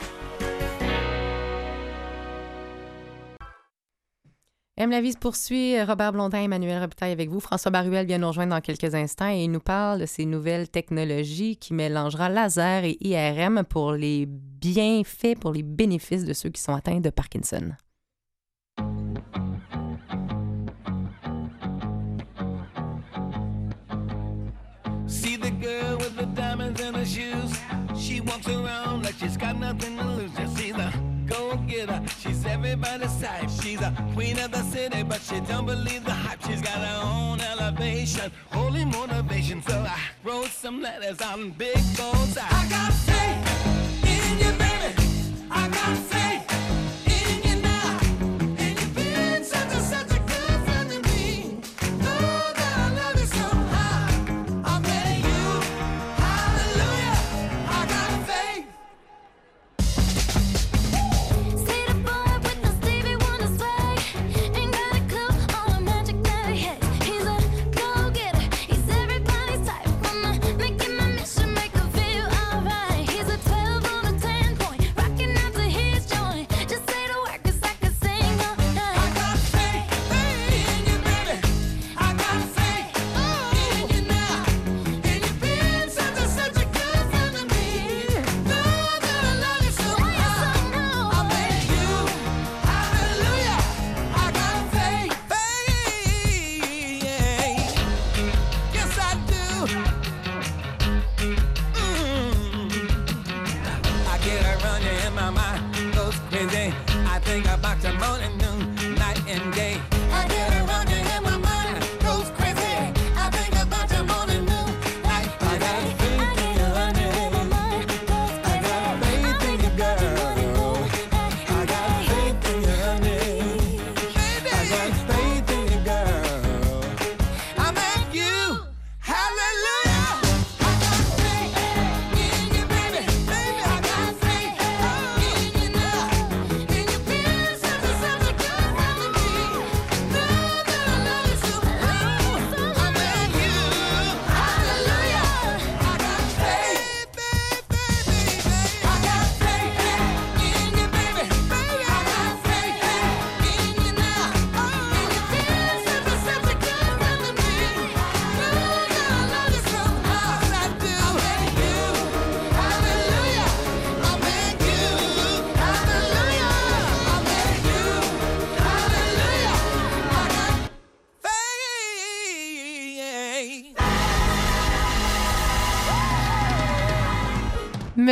[4.79, 4.91] M.
[4.91, 5.81] la vie se poursuit.
[5.81, 7.39] Robert Blondin, Emmanuel Robitaille avec vous.
[7.39, 10.69] François Baruel vient nous rejoindre dans quelques instants et il nous parle de ces nouvelles
[10.69, 16.61] technologies qui mélangera laser et IRM pour les bienfaits, pour les bénéfices de ceux qui
[16.61, 17.71] sont atteints de Parkinson.
[32.19, 33.49] She's everybody's type.
[33.61, 36.41] She's a queen of the city, but she don't believe the hype.
[36.43, 39.61] She's got her own elevation, holy motivation.
[39.61, 44.93] So I wrote some letters on big bold I got faith in you, baby.
[45.49, 46.16] I got faith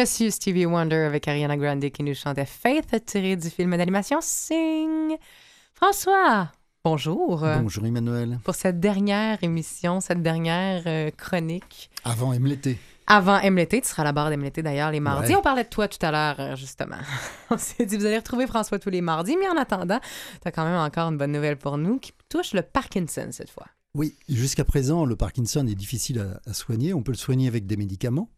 [0.05, 5.17] Monsieur Stevie Wonder avec Ariana Grande qui nous chantait Faith tiré du film d'animation Sing.
[5.73, 6.51] François,
[6.83, 7.39] bonjour.
[7.39, 8.37] Bonjour Emmanuel.
[8.43, 11.89] Pour cette dernière émission, cette dernière euh, chronique.
[12.03, 12.77] Avant l'été.
[13.07, 15.31] Avant M l'été, tu seras à la barre d'M l'été d'ailleurs les mardis.
[15.31, 15.37] Ouais.
[15.37, 16.99] On parlait de toi tout à l'heure, euh, justement.
[17.49, 19.99] On s'est dit, vous allez retrouver François tous les mardis, mais en attendant,
[20.39, 23.49] tu as quand même encore une bonne nouvelle pour nous qui touche le Parkinson cette
[23.49, 23.65] fois.
[23.95, 26.93] Oui, jusqu'à présent, le Parkinson est difficile à, à soigner.
[26.93, 28.29] On peut le soigner avec des médicaments,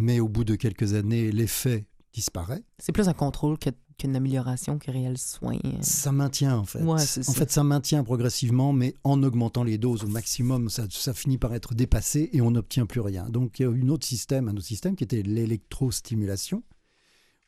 [0.00, 2.62] mais au bout de quelques années, l'effet disparaît.
[2.78, 3.56] C'est plus un contrôle
[3.96, 5.56] qu'une amélioration que réel soin.
[5.80, 6.82] Ça maintient en fait.
[6.82, 7.22] Ouais, en ça.
[7.32, 11.54] fait, ça maintient progressivement, mais en augmentant les doses au maximum, ça, ça finit par
[11.54, 13.28] être dépassé et on n'obtient plus rien.
[13.28, 16.62] Donc il y a une autre système, un autre système qui était l'électrostimulation.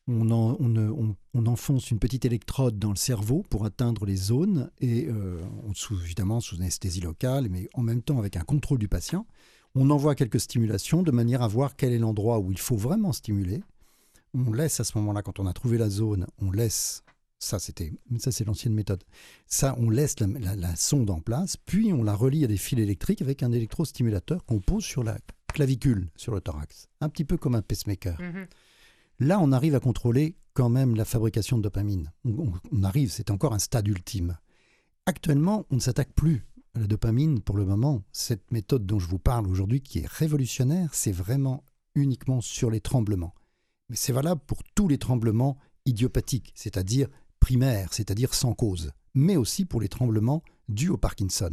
[0.08, 4.04] On, en- on, euh, on- on enfonce une petite électrode dans le cerveau pour atteindre
[4.04, 5.40] les zones et euh,
[5.74, 9.26] sous, évidemment sous anesthésie locale, mais en même temps avec un contrôle du patient.
[9.74, 13.12] On envoie quelques stimulations de manière à voir quel est l'endroit où il faut vraiment
[13.12, 13.62] stimuler.
[14.34, 17.02] On laisse à ce moment-là, quand on a trouvé la zone, on laisse
[17.38, 19.02] ça, c'était, ça c'est l'ancienne méthode.
[19.46, 22.56] Ça, on laisse la, la- la sonde en place, puis on la relie à des
[22.56, 25.18] fils électriques avec un électrostimulateur qu'on pose sur la
[25.52, 28.16] clavicule, sur le thorax, un petit peu comme un pacemaker.
[29.18, 32.12] Là, on arrive à contrôler quand même la fabrication de dopamine.
[32.24, 34.38] On, on- on arrive, c'est encore un stade ultime.
[35.06, 38.02] Actuellement, on ne s'attaque plus la dopamine pour le moment.
[38.12, 42.80] Cette méthode dont je vous parle aujourd'hui, qui est révolutionnaire, c'est vraiment uniquement sur les
[42.80, 43.34] tremblements.
[43.90, 47.08] Mais c'est valable pour tous les tremblements idiopathiques, c'est-à-dire
[47.40, 51.50] primaires, c'est-à-dire sans cause, mais aussi pour les tremblements dus au Parkinson.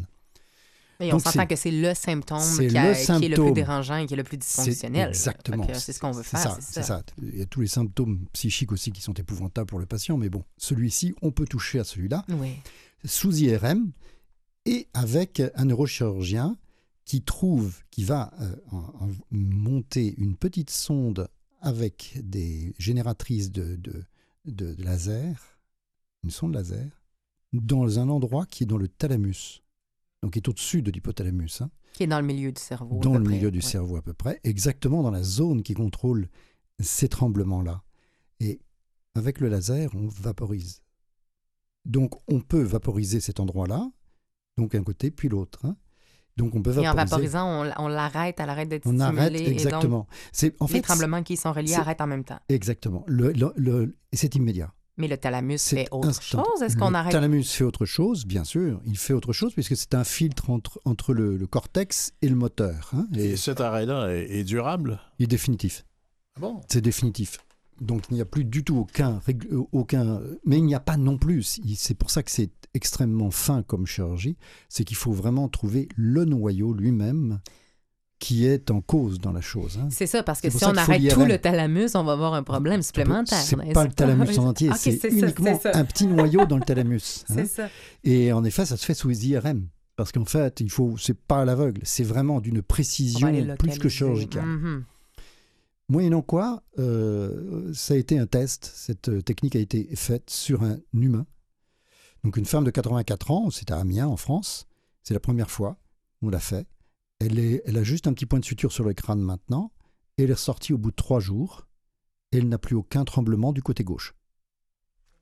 [1.01, 3.95] Et on s'entend que c'est le symptôme qui, a- le qui est le plus dérangeant
[3.97, 5.10] et qui est le plus dysfonctionnel.
[5.10, 5.65] exactement.
[5.73, 6.97] C'est ce qu'on veut C'est faire, ça, c'est c'est ça.
[6.99, 7.03] ça.
[7.21, 10.29] Il y a tous les symptômes psychiques aussi qui sont épouvantables pour le patient, mais
[10.29, 12.51] bon, celui-ci, on peut toucher à celui-là Oui.
[13.05, 13.91] sous IRM
[14.69, 16.58] et avec un neurochirurgien
[17.05, 21.27] qui trouve, qui va euh, en- en monter une petite sonde
[21.62, 24.03] avec des génératrices de, de,
[24.45, 25.60] de laser,
[26.23, 26.88] une sonde laser,
[27.53, 29.63] dans un endroit qui est dans le thalamus,
[30.21, 32.97] donc qui est au-dessus de l'hypothalamus, hein, Qui est dans le milieu du cerveau.
[32.97, 33.34] à dans peu le près.
[33.36, 33.63] milieu du Ouais.
[33.63, 36.29] cerveau à peu près, exactement dans la zone qui contrôle
[36.79, 37.82] ces tremblements-là.
[38.39, 38.60] Et
[39.15, 40.82] avec le laser, on vaporise.
[41.86, 43.89] Donc on peut vaporiser cet endroit-là,
[44.57, 45.59] donc un côté puis l'autre.
[45.65, 45.75] hein.
[46.38, 47.27] Donc on peut Et en vaporiser.
[47.27, 50.07] vaporisant, on, on l'arrête, elle arrête d'être on arrête et donc, exactement.
[50.31, 52.39] C'est en les fait tremblements qui sont reliés arrêtent en même temps.
[52.47, 53.03] exactement.
[53.07, 54.73] Le, le- le- et c'est immédiat.
[54.95, 56.62] Mais le thalamus C'est fait autre instant- chose?
[56.62, 57.12] Est-ce qu'on le arrête?
[57.13, 58.81] thalamus fait autre chose, bien sûr.
[58.85, 62.35] Il fait autre chose puisque c'est un filtre entre, entre le, le cortex et le
[62.35, 62.91] moteur.
[62.93, 64.99] hein, et Et cet arrêt-là est, est durable?
[65.17, 65.85] il est définitif.
[66.38, 66.62] Ah bon?
[66.69, 67.38] C'est définitif.
[67.81, 70.97] Donc il n'y a plus du tout aucun, euh, aucun, mais il n'y a pas
[70.97, 71.59] non plus.
[71.75, 74.37] C'est pour ça que c'est extrêmement fin comme chirurgie.
[74.67, 77.39] C'est qu'il faut vraiment trouver le noyau lui-même
[78.19, 79.79] qui est en cause dans la chose.
[79.81, 79.87] hein.
[79.89, 82.81] C'est ça, parce que si on arrête tout le thalamus, on va avoir un problème
[82.81, 83.37] supplémentaire.
[83.39, 85.71] C'est pas le thalamus en entier, c'est uniquement ça.
[85.73, 87.23] un petit noyau dans le thalamus.
[87.29, 87.45] hein.
[87.45, 87.69] Ça.
[88.03, 89.67] Et en effet, ça se fait sous IRM.
[89.95, 93.89] Parce qu'en fait, il faut, c'est pas à l'aveugle, c'est vraiment d'une précision plus que
[93.89, 94.45] chirurgicale.
[94.45, 94.83] Mhm.
[95.89, 98.71] Moyennant quoi, euh, ça a été un test.
[98.73, 101.25] Cette euh, technique a été faite sur un humain.
[102.24, 104.68] Donc une femme de 84 ans, c'est à Amiens en France.
[105.03, 105.78] C'est la première fois
[106.22, 106.68] on l'a fait.
[107.20, 109.72] Elle, est, elle a juste un petit point de suture sur le crâne maintenant.
[110.18, 111.68] Et elle est ressortie au bout de trois jours.
[112.32, 114.13] Et elle n'a plus aucun tremblement du côté gauche.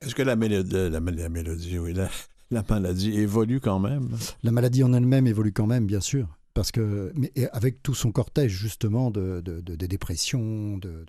[0.02, 2.10] Est-ce que la mélodie, la, la mélodie, oui, la,
[2.52, 4.10] la maladie évolue quand même?
[4.44, 6.37] La maladie en elle-même évolue quand même, bien sûr.
[6.58, 11.06] Parce que, mais avec tout son cortège justement de, de, de- de dépression, de,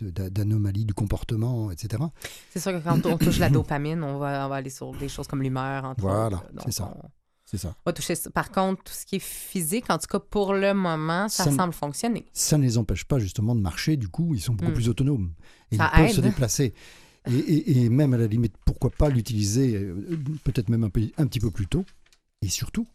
[0.00, 2.02] d'anomalies du comportement, etc.
[2.50, 5.08] C'est sûr que quand on touche la dopamine, on va, on va aller sur des
[5.08, 6.92] choses comme l'humeur, entre Voilà, c'est ça.
[7.00, 7.08] on
[7.44, 7.76] C'est ça.
[7.86, 8.30] va toucher ça.
[8.30, 11.72] Par contre, tout ce qui est physique, en tout cas pour le moment, ça, semble
[11.72, 12.24] fonctionner.
[12.32, 14.74] ça ne les empêche pas justement de marcher, du coup, ils sont beaucoup Mm.
[14.74, 15.32] plus autonomes.
[15.70, 16.74] Et Ça ils peuvent se déplacer.
[17.30, 19.94] Et, et- et même à la limite, pourquoi pas l'utiliser euh,
[20.42, 21.84] peut-être même un, peu- un petit peu plus tôt.
[22.44, 22.88] Et surtout,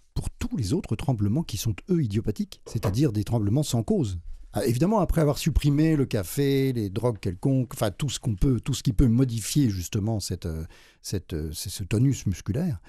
[0.57, 4.19] les autres tremblements qui sont, eux, idiopathiques, c'est-à-dire des tremblements sans cause.
[4.53, 8.59] Ah, évidemment, après avoir supprimé le café, les drogues quelconques, enfin tout ce qu'on peut,
[8.59, 10.65] tout ce qui peut modifier justement cette, euh,
[11.01, 12.81] cette, euh, ce tonus musculaire,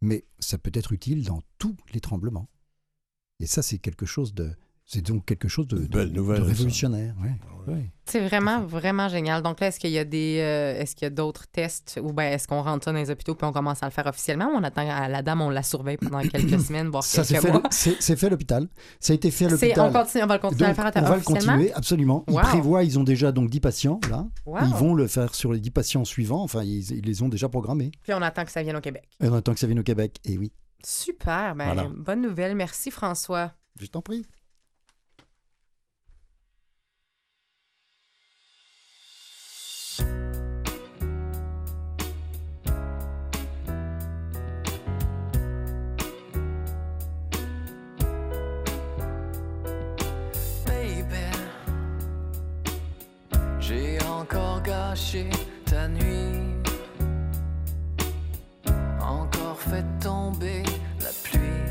[0.00, 2.48] mais ça peut être utile dans tous les tremblements.
[3.40, 4.52] Et ça, c'est quelque chose de,
[4.86, 5.88] c'est donc quelque chose de,
[6.32, 7.14] révolutionnaire.
[7.22, 7.34] ouais.
[7.66, 7.90] Ouais.
[8.04, 9.42] C'est vraiment, vraiment génial.
[9.42, 12.12] Donc là, est-ce qu'il y a des, euh, est-ce qu'il y a d'autres tests ou
[12.12, 14.46] bien est-ce qu'on rentre ça dans les hôpitaux puis on commence à le faire officiellement
[14.46, 17.34] ou on attend à la dame, on la surveille pendant quelques semaines, voire Ça, c'est
[17.34, 17.62] quelques fait, mois?
[17.72, 18.68] c'est c'est fait à l'hôpital.
[19.00, 19.80] Ça a été fait à l'hôpital.
[19.80, 22.24] on, continue, on va le continuer Donc, à le faire on va le continuer, absolument.
[22.28, 22.40] Ils Wow.
[22.42, 24.24] prévoient, ils ont déjà donc 10 patients, là.
[24.46, 24.58] Wow.
[24.62, 26.44] Ils vont le faire sur les 10 patients suivants.
[26.44, 27.90] Enfin, ils, ils les ont déjà programmés.
[28.04, 29.08] Puis on attend que ça vienne au Québec.
[29.20, 30.18] Et on attend que ça vienne au Québec.
[30.24, 30.52] Et oui,
[30.84, 31.56] Super.
[31.56, 31.88] Ben, Voilà.
[31.92, 32.54] Bonne nouvelle.
[32.54, 33.50] Merci, François.
[33.80, 34.24] je t'en prie.
[54.20, 55.28] Encore gâché
[55.64, 56.54] ta nuit,
[59.00, 60.62] encore fait tomber
[61.00, 61.66] la pluie.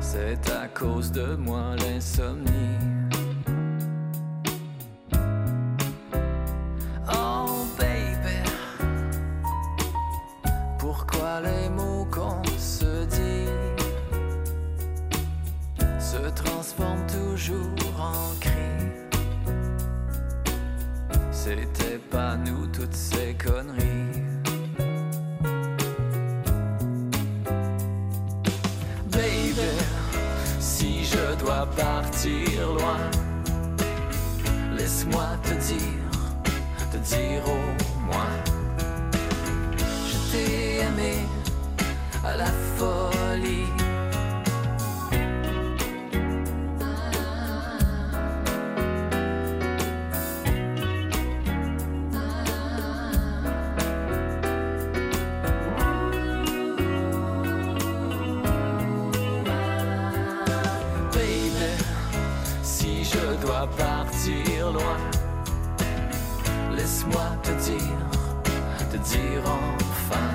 [0.00, 2.78] C'est à cause de moi l'insomnie.
[7.08, 8.38] Oh baby,
[10.78, 13.48] pourquoi les mots qu'on se dit
[15.98, 17.85] se transforment toujours
[31.74, 33.10] partir loin,
[34.76, 36.10] laisse-moi te dire,
[36.92, 38.38] te dire au moins,
[40.08, 40.65] je t'ai
[69.06, 70.30] dire enfin,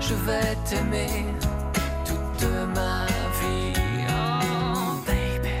[0.00, 1.24] je vais t'aimer
[2.04, 3.06] toute ma
[3.38, 3.72] vie.
[4.08, 5.58] Oh, baby,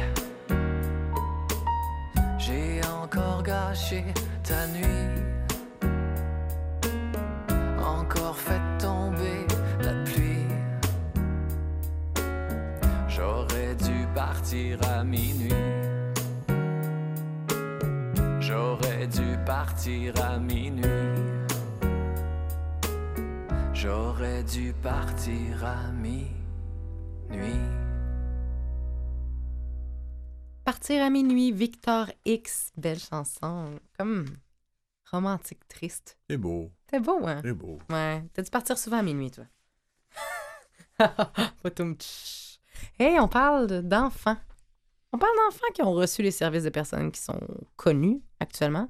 [2.38, 4.04] j'ai encore gâché
[4.44, 5.11] ta nuit,
[30.82, 34.24] Partir à minuit, Victor X, belle chanson, comme
[35.12, 36.18] romantique triste.
[36.28, 37.40] C'est beau, C'est beau, hein?
[37.44, 37.78] c'est beau.
[37.88, 38.24] Ouais.
[38.34, 39.44] T'as dû partir souvent à minuit, toi?
[42.98, 44.36] Hey, on parle de- d'enfants.
[45.12, 47.38] On parle d'enfants qui ont reçu les services de personnes qui sont
[47.76, 48.88] connues actuellement.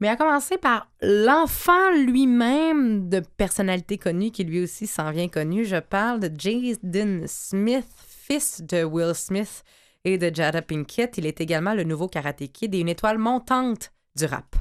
[0.00, 5.66] Mais à commencer par l'enfant lui-même de personnalité connue qui lui aussi s'en vient connu.
[5.66, 9.64] Je parle de Jaden Smith, fils de Will Smith
[10.04, 11.18] et de Jada Pinkett.
[11.18, 14.56] Il est également le nouveau Karate Kid et une étoile montante du rap.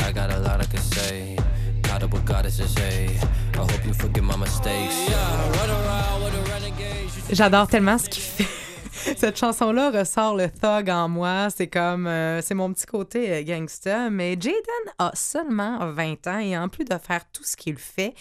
[0.00, 1.36] I got a lot I can say.
[1.82, 3.08] Caught up with goddesses, hey.
[3.54, 5.08] I hope you forgive my mistakes.
[5.08, 7.10] Yeah, run around with a renegade.
[7.30, 8.46] J'adore tellement ce qu'il fait.
[9.16, 11.48] Cette chanson-là ressort le thug en moi.
[11.54, 12.06] C'est comme.
[12.06, 14.08] euh, c'est mon petit côté euh, gangsta.
[14.10, 18.14] Mais Jaden a seulement 20 ans et en plus de faire tout ce qu'il fait,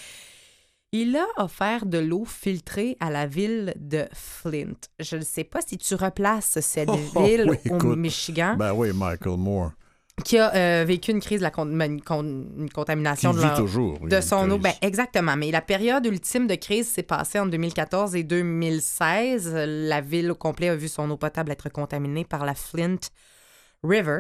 [0.91, 4.73] il a offert de l'eau filtrée à la ville de Flint.
[4.99, 7.97] Je ne sais pas si tu replaces cette Oh, oh, ville oui, au écoute.
[7.97, 9.71] Michigan Ben oui, Michael Moore.
[10.23, 13.39] Qui a euh, vécu une crise de la con- une, con- une Qui contamination de
[13.39, 13.99] vit leur- toujours.
[13.99, 14.57] de son eau.
[14.59, 15.35] Ben, exactement.
[15.35, 19.51] Mais la période ultime de crise s'est passée en 2014 et 2016.
[19.55, 22.99] La ville au complet a vu son eau potable être contaminée par la Flint
[23.83, 24.19] River.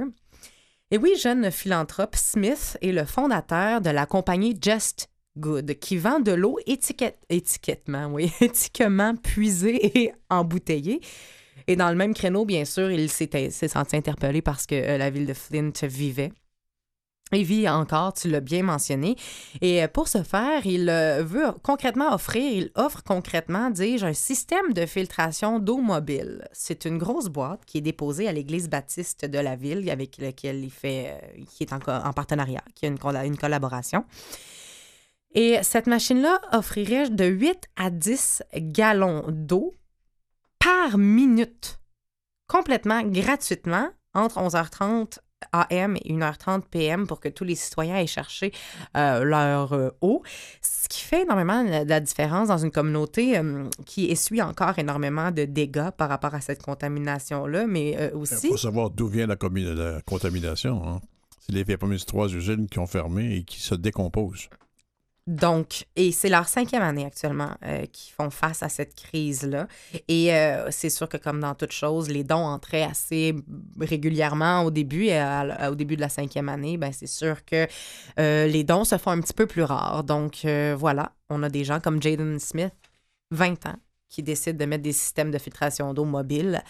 [0.91, 6.19] Et oui, jeune philanthrope, Smith est le fondateur de la compagnie Just Good, qui vend
[6.19, 11.01] de l'eau étiquette, étiquettement, oui, éthiquement puisée et embouteillée.
[11.67, 15.09] Et dans le même créneau, bien sûr, il s'est senti interpellé parce que euh, la
[15.09, 16.31] ville de Flint vivait.
[17.31, 19.15] Il vit encore, tu l'as bien mentionné.
[19.61, 24.13] Et euh, pour ce faire, il euh, veut concrètement offrir, il offre concrètement, dis-je, un
[24.13, 26.47] système de filtration d'eau mobile.
[26.51, 30.63] C'est une grosse boîte qui est déposée à l'église baptiste de la ville avec laquelle
[30.63, 31.17] il fait,
[31.49, 34.05] qui est en, en partenariat, qui a une, une collaboration.
[35.33, 39.73] Et cette machine-là offrirait de 8 à 10 gallons d'eau
[40.63, 41.79] par minute,
[42.47, 45.17] complètement gratuitement, entre 11h30
[45.51, 48.53] AM et 1h30 PM pour que tous les citoyens aient cherché
[48.95, 50.21] euh, leur euh, eau.
[50.61, 55.31] Ce qui fait énormément la, la différence dans une communauté euh, qui essuie encore énormément
[55.31, 58.47] de dégâts par rapport à cette contamination-là, mais euh, Il aussi...
[58.47, 60.87] faut savoir d'où vient la contamination.
[60.87, 61.01] Hein.
[61.41, 64.47] C'est les fameuses trois usines qui ont fermé et qui se décomposent.
[65.25, 69.67] Donc, et c'est leur cinquième année actuellement euh, qui font face à cette crise-là.
[70.09, 73.33] Et euh, c'est sûr que comme dans toute chose, les dons entraient assez
[73.79, 75.05] régulièrement au début.
[75.05, 75.21] Et
[75.69, 77.67] au début de la cinquième année, ben, c'est sûr que
[78.19, 80.03] euh, les dons se font un petit peu plus rares.
[80.03, 82.73] Donc, euh, voilà, on a des gens comme Jaden Smith,
[83.31, 86.61] 20 ans, qui décident de mettre des systèmes de filtration d'eau mobile.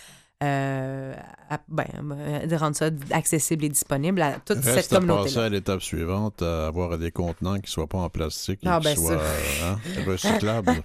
[0.43, 1.13] Euh,
[1.49, 5.23] à- ben, euh, de rendre ça accessible et disponible à toute cette Reste à communauté
[5.23, 8.67] passer à l'étape suivante, à avoir des contenants qui ne soient pas en plastique et
[8.67, 9.21] Ah, qui ben, soient
[9.63, 9.77] hein,
[10.07, 10.75] recyclables.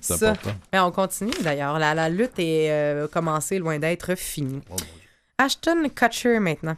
[0.00, 0.30] C'est Ça.
[0.30, 0.56] important.
[0.72, 1.78] Mais on continue d'ailleurs.
[1.78, 4.60] La, la lutte est euh, commencée loin d'être finie.
[4.70, 4.76] Oh.
[5.38, 6.76] Ashton Kutcher maintenant.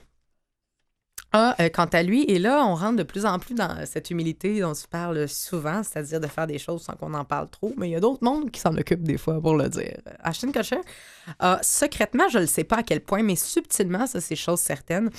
[1.37, 4.09] Ah, euh, quant à lui, et là, on rentre de plus en plus dans cette
[4.09, 7.75] humilité dont tu parles souvent, c'est-à-dire de faire des choses sans qu'on en parle trop,
[7.77, 9.97] mais il y a d'autres mondes qui s'en occupent des fois pour le dire.
[10.21, 10.79] Ashton Kutcher
[11.41, 15.11] a secrètement, je ne sais pas à quel point, mais subtilement, ça c'est chose certaine,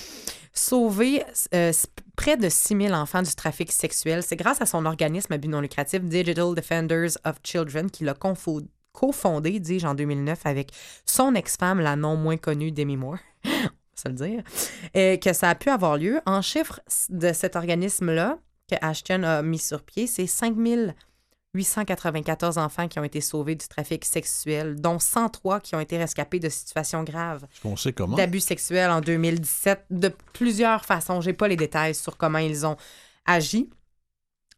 [0.53, 1.22] sauvé
[1.53, 1.74] euh,
[2.16, 4.24] près de 6000 enfants du trafic sexuel.
[4.24, 8.13] C'est grâce à son organisme à but non lucratif Digital Defenders of Children qu'il a
[8.13, 10.72] confo- cofondé, dis-je, en 2009 avec
[11.05, 13.18] son ex-femme, la non moins connue Demi Moore.
[13.96, 14.43] Se le dire,
[14.98, 16.20] euh, que ça a pu avoir lieu.
[16.26, 16.80] En chiffres
[17.10, 18.38] de cet organisme-là,
[18.70, 24.04] que Ashton a mis sur pied, c'est 5894 enfants qui ont été sauvés du trafic
[24.06, 28.18] sexuel, dont 103 qui ont été rescapés de situations graves Est-ce qu'on sait comment?
[28.18, 31.22] d'abus sexuels en 2017 de plusieurs façons.
[31.22, 32.76] J'ai pas les détails sur comment ils ont
[33.26, 33.70] agi.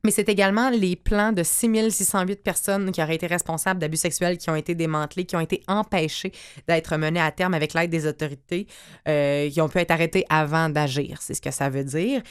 [0.08, 4.50] Mais c'est également les plans de 6608 personnes qui auraient été responsables d'abus sexuels qui
[4.50, 6.32] ont été démantelés, qui ont été empêchés
[6.66, 8.68] d'être menés à terme avec l'aide des autorités,
[9.10, 11.18] euh, qui ont pu être arrêtés avant d'agir.
[11.22, 12.22] C'est ce que ça veut dire.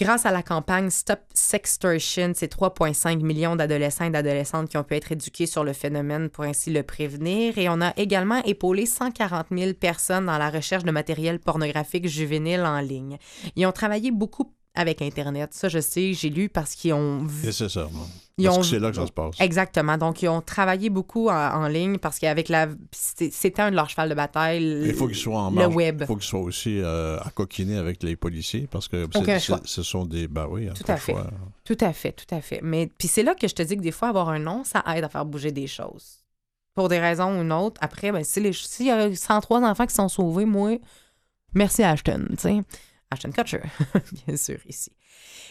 [0.00, 4.96] Grâce à la campagne Stop Sextortion, c'est 3,5 millions d'adolescents et d'adolescentes qui ont pu
[4.96, 7.56] être éduqués sur le phénomène pour ainsi le prévenir.
[7.58, 12.62] Et on a également épaulé 140 000 personnes dans la recherche de matériel pornographique juvénile
[12.62, 13.18] en ligne.
[13.54, 15.54] Ils ont travaillé beaucoup avec Internet.
[15.54, 17.46] Ça, je sais, j'ai lu parce qu'ils ont vu.
[17.46, 18.06] Nécessairement.
[18.36, 19.36] Ils Parce ont- que c'est là que ça se passe.
[19.40, 19.96] Exactement.
[19.96, 22.66] Donc, ils ont travaillé beaucoup en, en ligne parce qu'avec la.
[22.90, 24.82] c'était un de leurs chevals de bataille.
[24.84, 25.74] Il faut qu'ils soient en le marge.
[25.76, 25.98] web.
[26.00, 29.66] Il faut qu'ils soient aussi euh, à coquiner avec les policiers parce que c'est- c'est-
[29.66, 30.26] ce sont des.
[30.26, 31.12] Ben oui, Tout pas à le fait.
[31.12, 31.30] choix.
[31.64, 32.58] Tout à fait, tout à fait.
[32.64, 34.82] Mais puis c'est là que je te dis que des fois, avoir un nom, ça
[34.96, 36.18] aide à faire bouger des choses.
[36.74, 37.80] Pour des raisons ou une autre.
[37.84, 40.76] Après, ben, si les- s'il y a 103 enfants qui sont sauvés, moi,
[41.54, 42.62] merci à Ashton, tu sais.
[43.14, 43.60] Ashton Kutcher,
[44.26, 44.92] bien sûr, ici.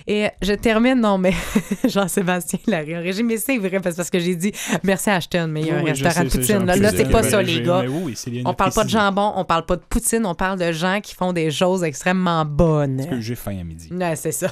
[0.07, 1.33] Et je termine, non, mais
[1.85, 4.51] Jean-Sébastien Larry en régime, mais c'est vrai, parce parce que j'ai dit
[4.83, 6.65] merci à Ashton, mais il y a un Oui, restaurant de poutine.
[6.65, 7.83] Là, là, c'est pas ça, les gars.
[7.87, 10.99] Oui, On parle pas de jambon, on parle pas de poutine, on parle de gens
[11.01, 12.97] qui font des choses extrêmement bonnes.
[12.97, 13.89] Parce que j'ai faim à midi?
[13.91, 14.51] Ouais, c'est ça.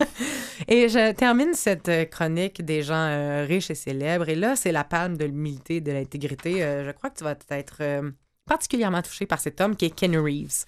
[0.68, 4.28] et je termine cette euh, chronique des gens euh, riches et célèbres.
[4.28, 6.62] Et là, c'est la palme de l'humilité, de l'intégrité.
[6.62, 8.10] Euh, je crois que tu vas être euh,
[8.46, 10.64] particulièrement touché par cet homme qui est Ken Reeves,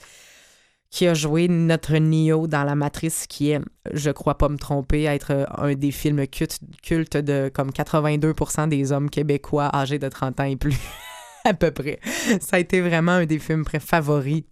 [0.94, 3.58] qui a joué notre Neo dans La Matrice, qui est,
[3.92, 8.92] je crois pas me tromper, être euh, un des films cultes, de comme 82% des
[8.92, 10.78] hommes québécois âgés de 30 ans et plus,
[11.44, 11.98] à peu près.
[12.40, 14.44] Ça a été vraiment un des films pré- favoris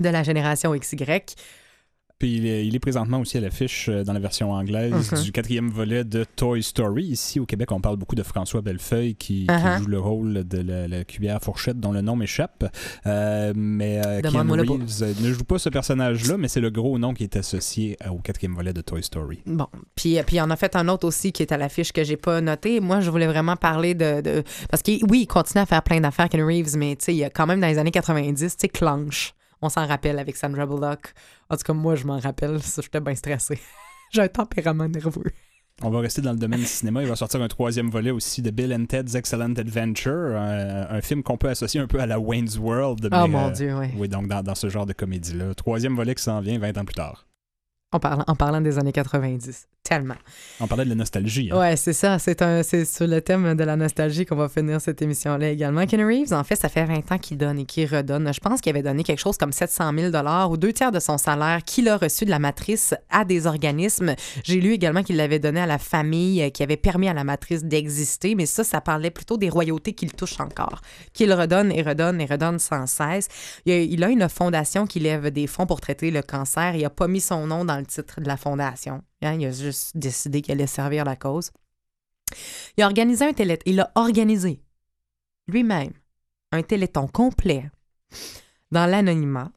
[0.00, 0.96] de la génération XY.
[2.22, 5.32] Puis il est, il est présentement aussi à l'affiche euh, dans la version anglaise du
[5.32, 7.02] quatrième volet de Toy Story.
[7.06, 9.78] Ici au Québec, on parle beaucoup de François Bellefeuille qui, qui Uh-huh.
[9.80, 12.64] joue le rôle de la, la cuillère fourchette dont le nom m'échappe.
[13.06, 14.52] Euh, mais euh, Keanu.
[14.52, 17.96] Reeves euh, ne joue pas ce personnage-là, mais c'est le gros nom qui est associé
[18.08, 19.40] au quatrième volet de Toy Story.
[19.44, 19.66] Bon,
[19.96, 22.04] puis puis il y en a fait un autre aussi qui est à l'affiche que
[22.04, 22.78] j'ai pas noté.
[22.78, 26.00] Moi, je voulais vraiment parler de, de- parce que oui, il continue à faire plein
[26.00, 28.38] d'affaires Ken Reeves, mais tu sais, il y a quand même dans les années 90,
[28.38, 29.34] tu sais Clanche.
[29.62, 31.14] On s'en rappelle avec Sandra Bullock.
[31.48, 32.60] En tout cas, moi, je m'en rappelle.
[32.60, 33.60] Ça, j'étais bien stressée.
[34.12, 35.32] J'ai un tempérament nerveux.
[35.80, 37.02] On va rester dans le domaine du cinéma.
[37.02, 41.00] Il va sortir un troisième volet aussi de Bill and Ted's Excellent Adventure, un, un
[41.00, 43.06] film qu'on peut associer un peu à la Wayne's World.
[43.06, 43.86] Oh mais, mon euh, Dieu, oui.
[43.96, 45.54] Oui, donc dans, dans ce genre de comédie-là.
[45.54, 47.26] Troisième volet qui s'en vient 20 ans plus tard.
[47.92, 49.68] En parlant, en parlant des années 90.
[49.84, 50.14] Tellement.
[50.60, 51.50] On parlait de la nostalgie.
[51.52, 51.58] hein.
[51.58, 52.18] Ouais, c'est ça.
[52.20, 55.84] C'est un, c'est sur le thème de la nostalgie qu'on va finir cette émission-là également.
[55.86, 58.32] Ken Reeves, en fait, ça fait 20 ans qu'il donne et qu'il redonne.
[58.32, 61.18] Je pense qu'il avait donné quelque chose comme 700 000 ou deux tiers de son
[61.18, 64.14] salaire qu'il a reçu de la matrice à des organismes.
[64.44, 67.24] J'ai lu également qu'il l'avait donné à la famille euh, qui avait permis à la
[67.24, 70.80] matrice d'exister, mais ça, ça parlait plutôt des royautés qu'il touche encore,
[71.12, 73.26] qu'il redonne et redonne et redonne sans cesse.
[73.66, 76.76] Il a, il a une fondation qui lève des fonds pour traiter le cancer.
[76.76, 79.02] Il n'a pas mis son nom dans le titre de la fondation.
[79.22, 81.50] Hein, il a juste décidé qu'il allait servir la cause.
[82.76, 83.58] Il a organisé un télé...
[83.66, 84.60] Il a organisé
[85.46, 85.92] lui-même
[86.50, 87.70] un téléthon complet
[88.70, 89.50] dans l'anonymat.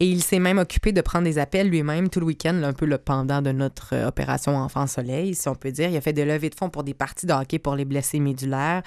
[0.00, 2.86] Et il s'est même occupé de prendre des appels lui-même tout le week-end, un peu
[2.86, 5.90] le pendant de notre euh, opération Enfant Soleil, si on peut dire.
[5.90, 8.20] Il a fait des levées de fonds pour des parties de hockey pour les blessés
[8.20, 8.82] médulaires.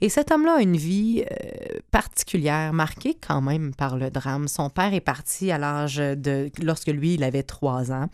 [0.00, 4.48] Et cet homme-là a une vie euh, particulière, marquée quand même par le drame.
[4.48, 6.50] Son père est parti à l'âge de...
[6.62, 8.08] lorsque lui, il avait trois ans.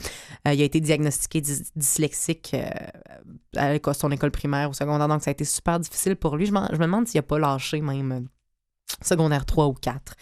[0.49, 5.23] Euh, il a été diagnostiqué dys- dyslexique euh, à son école primaire ou secondaire, donc
[5.23, 6.47] ça a été super difficile pour lui.
[6.47, 8.27] Je, me demande s'il n'a pas lâché même
[9.03, 10.15] secondaire 3 ou 4.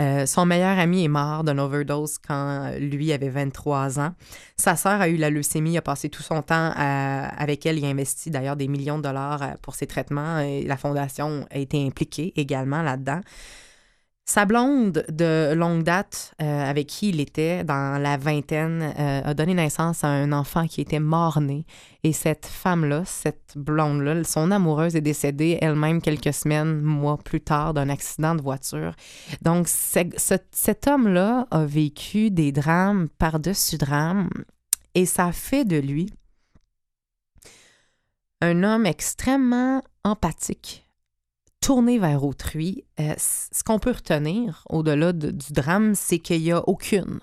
[0.00, 4.14] Euh, son meilleur ami est mort d'une overdose quand lui avait 23 ans.
[4.56, 7.78] Sa sœur a eu la leucémie, a passé tout son temps à- avec elle.
[7.78, 11.46] Il a investi d'ailleurs des millions de dollars euh, pour ses traitements et la fondation
[11.50, 13.20] a été impliquée également là-dedans.
[14.24, 19.34] Sa blonde de longue date, euh, avec qui il était dans la vingtaine, euh, a
[19.34, 21.66] donné naissance à un enfant qui était mort-né.
[22.04, 27.74] Et cette femme-là, cette blonde-là, son amoureuse est décédée elle-même quelques semaines, mois plus tard,
[27.74, 28.94] d'un accident de voiture.
[29.42, 34.30] Donc, cet homme-là a vécu des drames par-dessus drames
[34.94, 36.10] et ça fait de lui
[38.40, 40.84] un homme extrêmement empathique,
[41.62, 42.84] tourné vers autrui.
[43.00, 47.20] Euh, ce qu'on peut retenir au-delà de- du drame, c'est qu'il n'y a aucune,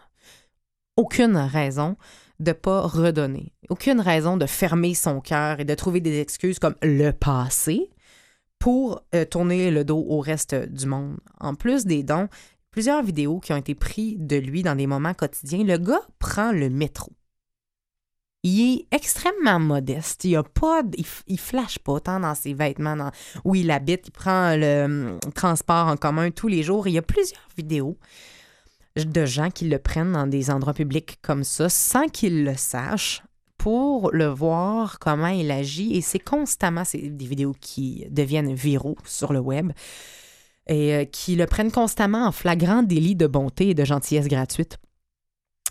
[0.98, 1.96] aucune raison
[2.40, 6.76] de pas redonner, aucune raison de fermer son cœur et de trouver des excuses comme
[6.82, 7.90] le passé
[8.58, 11.18] pour euh, tourner le dos au reste du monde.
[11.40, 12.30] En plus des dons,
[12.72, 16.52] plusieurs vidéos qui ont été prises de lui dans des moments quotidiens, le gars prend
[16.52, 17.12] le métro.
[18.44, 20.24] Il est extrêmement modeste.
[20.24, 20.82] Il a pas,
[21.28, 23.12] il, flash pas tant dans ses vêtements
[23.44, 24.08] où il habite.
[24.08, 26.88] Il prend le hum, transport en commun tous les jours.
[26.88, 27.98] Il y a plusieurs vidéos
[28.96, 33.24] de gens qui le prennent dans des endroits publics comme ça sans qu'il le sache
[33.58, 35.96] pour le voir comment il agit.
[35.96, 39.72] Et c'est constamment c'est des vidéos qui deviennent viraux sur le web
[40.68, 44.78] et euh, qui le prennent constamment en flagrant délit de bonté et de gentillesse gratuite.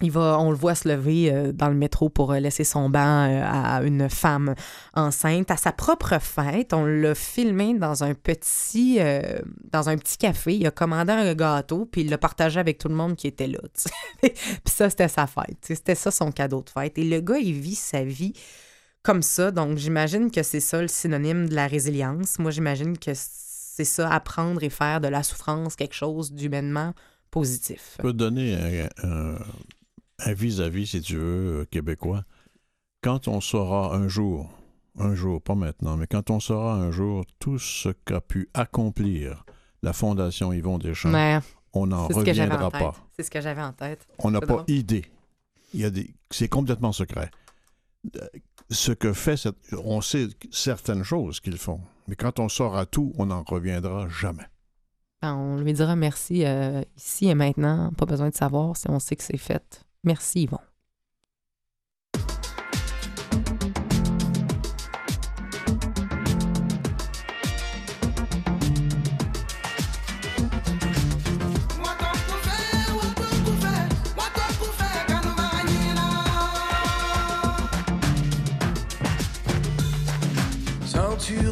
[0.01, 2.89] Il va, on le voit se lever euh, dans le métro pour euh, laisser son
[2.89, 4.55] banc euh, à une femme
[4.95, 5.51] enceinte.
[5.51, 9.01] À sa propre fête, on l'a filmé dans un petit,
[9.73, 10.55] dans un petit café.
[10.55, 13.49] Il a commandé un gâteau, puis il l'a partagé avec tout le monde qui était
[13.49, 13.59] là.
[14.23, 14.33] puis
[14.67, 15.59] ça, c'était sa fête.
[15.63, 16.97] C'était ça son cadeau de fête.
[16.97, 18.35] Et le gars, il vit sa vie
[19.03, 19.51] comme ça.
[19.51, 22.39] Donc, j'imagine que c'est ça le synonyme de la résilience.
[22.39, 26.95] Moi, j'imagine que c'est ça, apprendre et faire de la souffrance quelque chose d'humainement
[27.31, 27.99] positif.
[28.05, 29.39] Donner un-
[30.19, 32.25] un vis-à-vis, si tu veux, euh, québécois.
[33.03, 34.51] Quand on saura un jour,
[34.99, 39.45] un jour, pas maintenant, mais quand on saura un jour tout ce qu'a pu accomplir
[39.83, 41.39] la Fondation Yvon Deschamps, Mais
[41.73, 42.95] on n'en reviendra pas.
[43.17, 44.07] C'est ce que j'avais en tête.
[44.19, 44.65] On n'a pas drôle.
[44.69, 45.05] idée.
[45.75, 47.31] Il y a des, c'est complètement secret.
[48.17, 48.27] Euh,
[48.71, 53.13] Ce que fait cette, on sait certaines choses qu'ils font, mais quand on saura tout,
[53.19, 54.47] on n'en reviendra jamais.
[55.23, 57.93] Ben, on lui dira merci euh, ici et maintenant.
[57.97, 59.85] Pas besoin de savoir si on sait que c'est fait.
[60.05, 60.59] Merci, Yvon.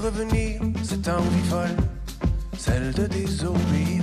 [0.06, 1.76] Revenir cette envie folle,
[2.56, 3.95] celle de désobéir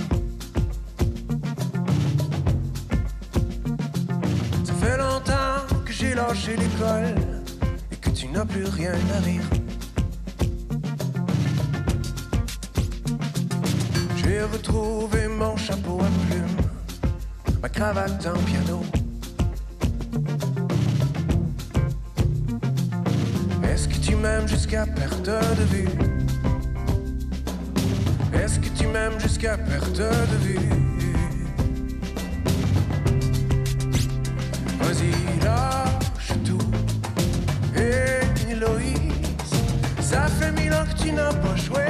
[6.52, 7.14] l'école
[7.90, 9.42] et que tu n'as plus rien à rire.
[14.16, 16.56] J'ai retrouvé mon chapeau à plumes,
[17.62, 18.82] ma cravate en piano.
[23.62, 25.88] Est-ce que tu m'aimes jusqu'à perte de vue?
[28.34, 30.83] Est-ce que tu m'aimes jusqu'à perte de vue?
[41.14, 41.83] Mille ans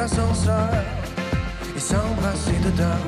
[0.00, 0.84] ascenseurs
[1.76, 3.02] et s'embrasser dedans.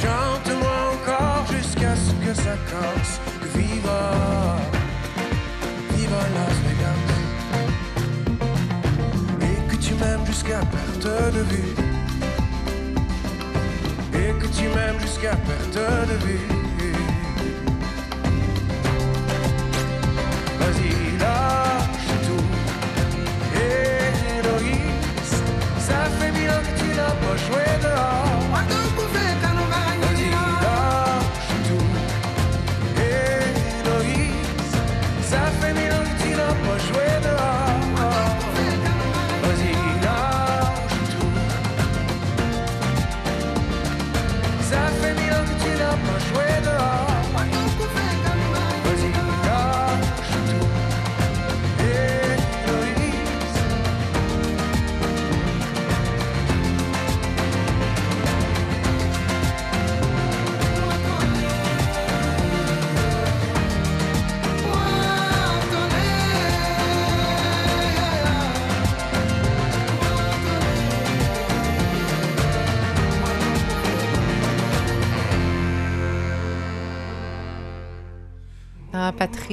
[0.00, 4.02] Chante-moi encore jusqu'à ce que ça casse, que viva,
[5.94, 7.04] viva Las Vegas
[9.42, 11.74] et que tu m'aimes jusqu'à perte de vue.
[14.14, 16.63] et que tu m'aimes jusqu'à perte de vue.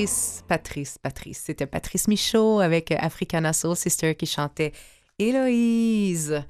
[0.01, 1.43] Patrice, Patrice, Patrice.
[1.45, 4.71] C'était Patrice Michaud avec Africana Soul Sister qui chantait
[5.19, 6.41] Héloïse.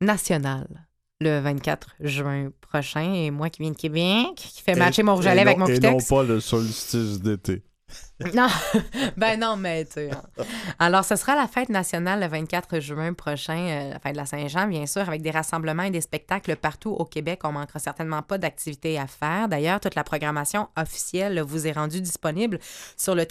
[0.00, 0.86] nationale
[1.20, 3.12] le 24 juin prochain.
[3.14, 5.66] Et moi qui viens de Québec, qui fait matcher mon rouge à lèvres avec mon
[5.66, 7.62] Et non pas le solstice d'été.
[8.34, 8.48] Non,
[9.16, 10.10] ben non, mais tu sais.
[10.10, 10.22] hein.
[10.78, 14.26] Alors, ce sera la fête nationale le 24 juin prochain, euh, la fête de la
[14.26, 17.40] Saint-Jean, bien sûr, avec des rassemblements et des spectacles partout au Québec.
[17.44, 19.48] On manquera certainement pas d'activités à faire.
[19.48, 22.58] D'ailleurs, toute la programmation officielle vous est rendue disponible
[22.96, 23.24] sur le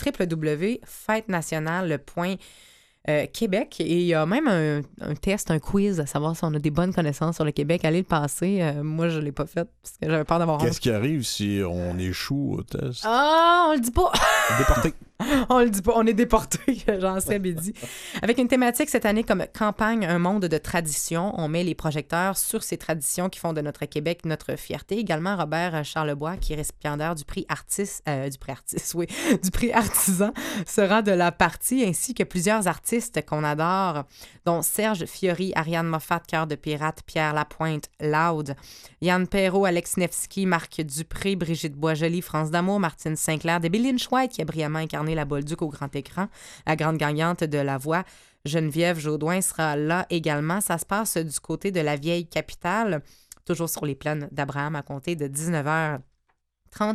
[3.08, 3.32] www.fêtenationale.québec.
[3.34, 3.76] Québec.
[3.80, 6.60] Et il y a même un, un test, un quiz, à savoir si on a
[6.60, 7.86] des bonnes connaissances sur le Québec.
[7.86, 8.60] Allez le passer.
[8.62, 10.60] Euh, moi, je l'ai pas fait parce que j'avais peur d'avoir.
[10.60, 13.04] Qu'est-ce qui arrive si on échoue au test?
[13.06, 14.12] Ah, on le dit pas.
[14.58, 14.94] Déporté.
[15.50, 16.60] On le dit pas, on est déporté,
[17.00, 17.74] j'en sais, dit.
[18.22, 22.38] Avec une thématique cette année comme campagne Un monde de traditions, on met les projecteurs
[22.38, 24.98] sur ces traditions qui font de notre Québec notre fierté.
[24.98, 29.08] Également Robert Charlebois, qui est récipiendaire du prix artiste, euh, du prix artiste, oui,
[29.44, 30.34] du prix artisan,
[30.66, 34.04] sera de la partie, ainsi que plusieurs artistes qu'on adore,
[34.46, 38.56] dont Serge Fiori, Ariane Moffat, Cœur de Pirate, Pierre Lapointe, Loud,
[39.02, 44.42] Yann Perrault, Alex Nevsky, Marc Dupré, Brigitte Boisjoli, France D'Amour, Martine Sinclair, Lynch White qui
[44.42, 46.28] a brillamment incarné la Bolduc au grand écran,
[46.66, 48.04] la grande gagnante de La Voix.
[48.46, 50.62] Geneviève Jaudoin sera là également.
[50.62, 53.02] Ça se passe du côté de la vieille capitale,
[53.46, 56.00] toujours sur les plaines d'Abraham à compter de 19h30.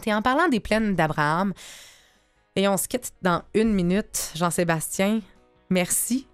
[0.07, 1.53] Et en parlant des plaines d'Abraham,
[2.55, 5.21] et on se quitte dans une minute, Jean-Sébastien,
[5.71, 6.27] merci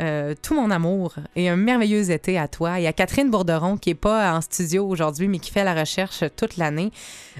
[0.00, 3.90] euh, tout mon amour et un merveilleux été à toi et à Catherine Bourderon qui
[3.90, 6.90] n'est pas en studio aujourd'hui mais qui fait la recherche toute l'année.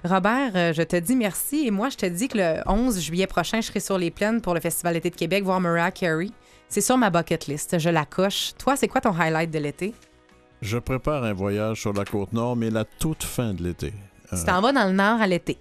[0.04, 3.26] Robert, euh, je te dis merci et moi je te dis que le 11 juillet
[3.26, 6.30] prochain, je serai sur les plaines pour le Festival d'été de Québec voir Mariah Carey.
[6.68, 8.52] C'est sur ma bucket list, je la coche.
[8.58, 9.94] Toi, c'est quoi ton highlight de l'été?
[10.60, 13.92] Je prépare un voyage sur la côte nord, mais la toute fin de l'été.
[14.32, 15.56] Euh, Tu t'en vas dans le nord à l'été.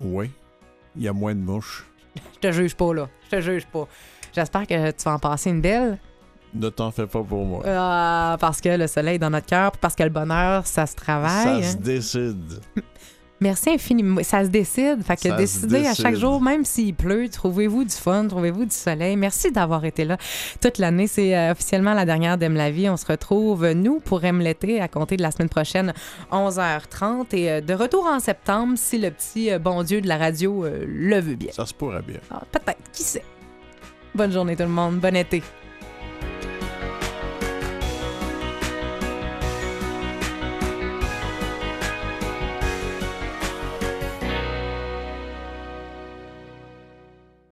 [0.00, 0.30] oui.
[0.96, 1.86] Il y a moins de mouches.
[2.34, 3.86] Je te juge pas là, je te juge pas.
[4.34, 5.98] J'espère que tu vas en passer une belle.
[6.54, 7.62] Ne t'en fais pas pour moi.
[7.66, 10.94] Ah, parce que le soleil est dans notre cœur, parce que le bonheur, ça se
[10.94, 11.62] travaille.
[11.62, 11.72] Ça hein.
[11.72, 12.60] se décide.
[13.40, 14.20] Merci infiniment.
[14.22, 15.02] Ça se décide.
[15.02, 19.16] Fait que décidez à chaque jour, même s'il pleut, trouvez-vous du fun, trouvez-vous du soleil.
[19.16, 20.16] Merci d'avoir été là
[20.60, 21.06] toute l'année.
[21.06, 22.88] C'est euh, officiellement la dernière d'Aime la vie.
[22.88, 25.94] On se retrouve, nous, pour Aime l'été, à compter de la semaine prochaine,
[26.32, 27.26] 11h30.
[27.32, 30.66] Et euh, de retour en septembre, si le petit euh, bon Dieu de la radio
[30.66, 31.52] le veut bien.
[31.52, 32.18] Ça se pourrait bien.
[32.30, 33.24] Ah, Peut-être, qui sait?
[34.14, 35.42] Bonne journée tout le monde, bon été.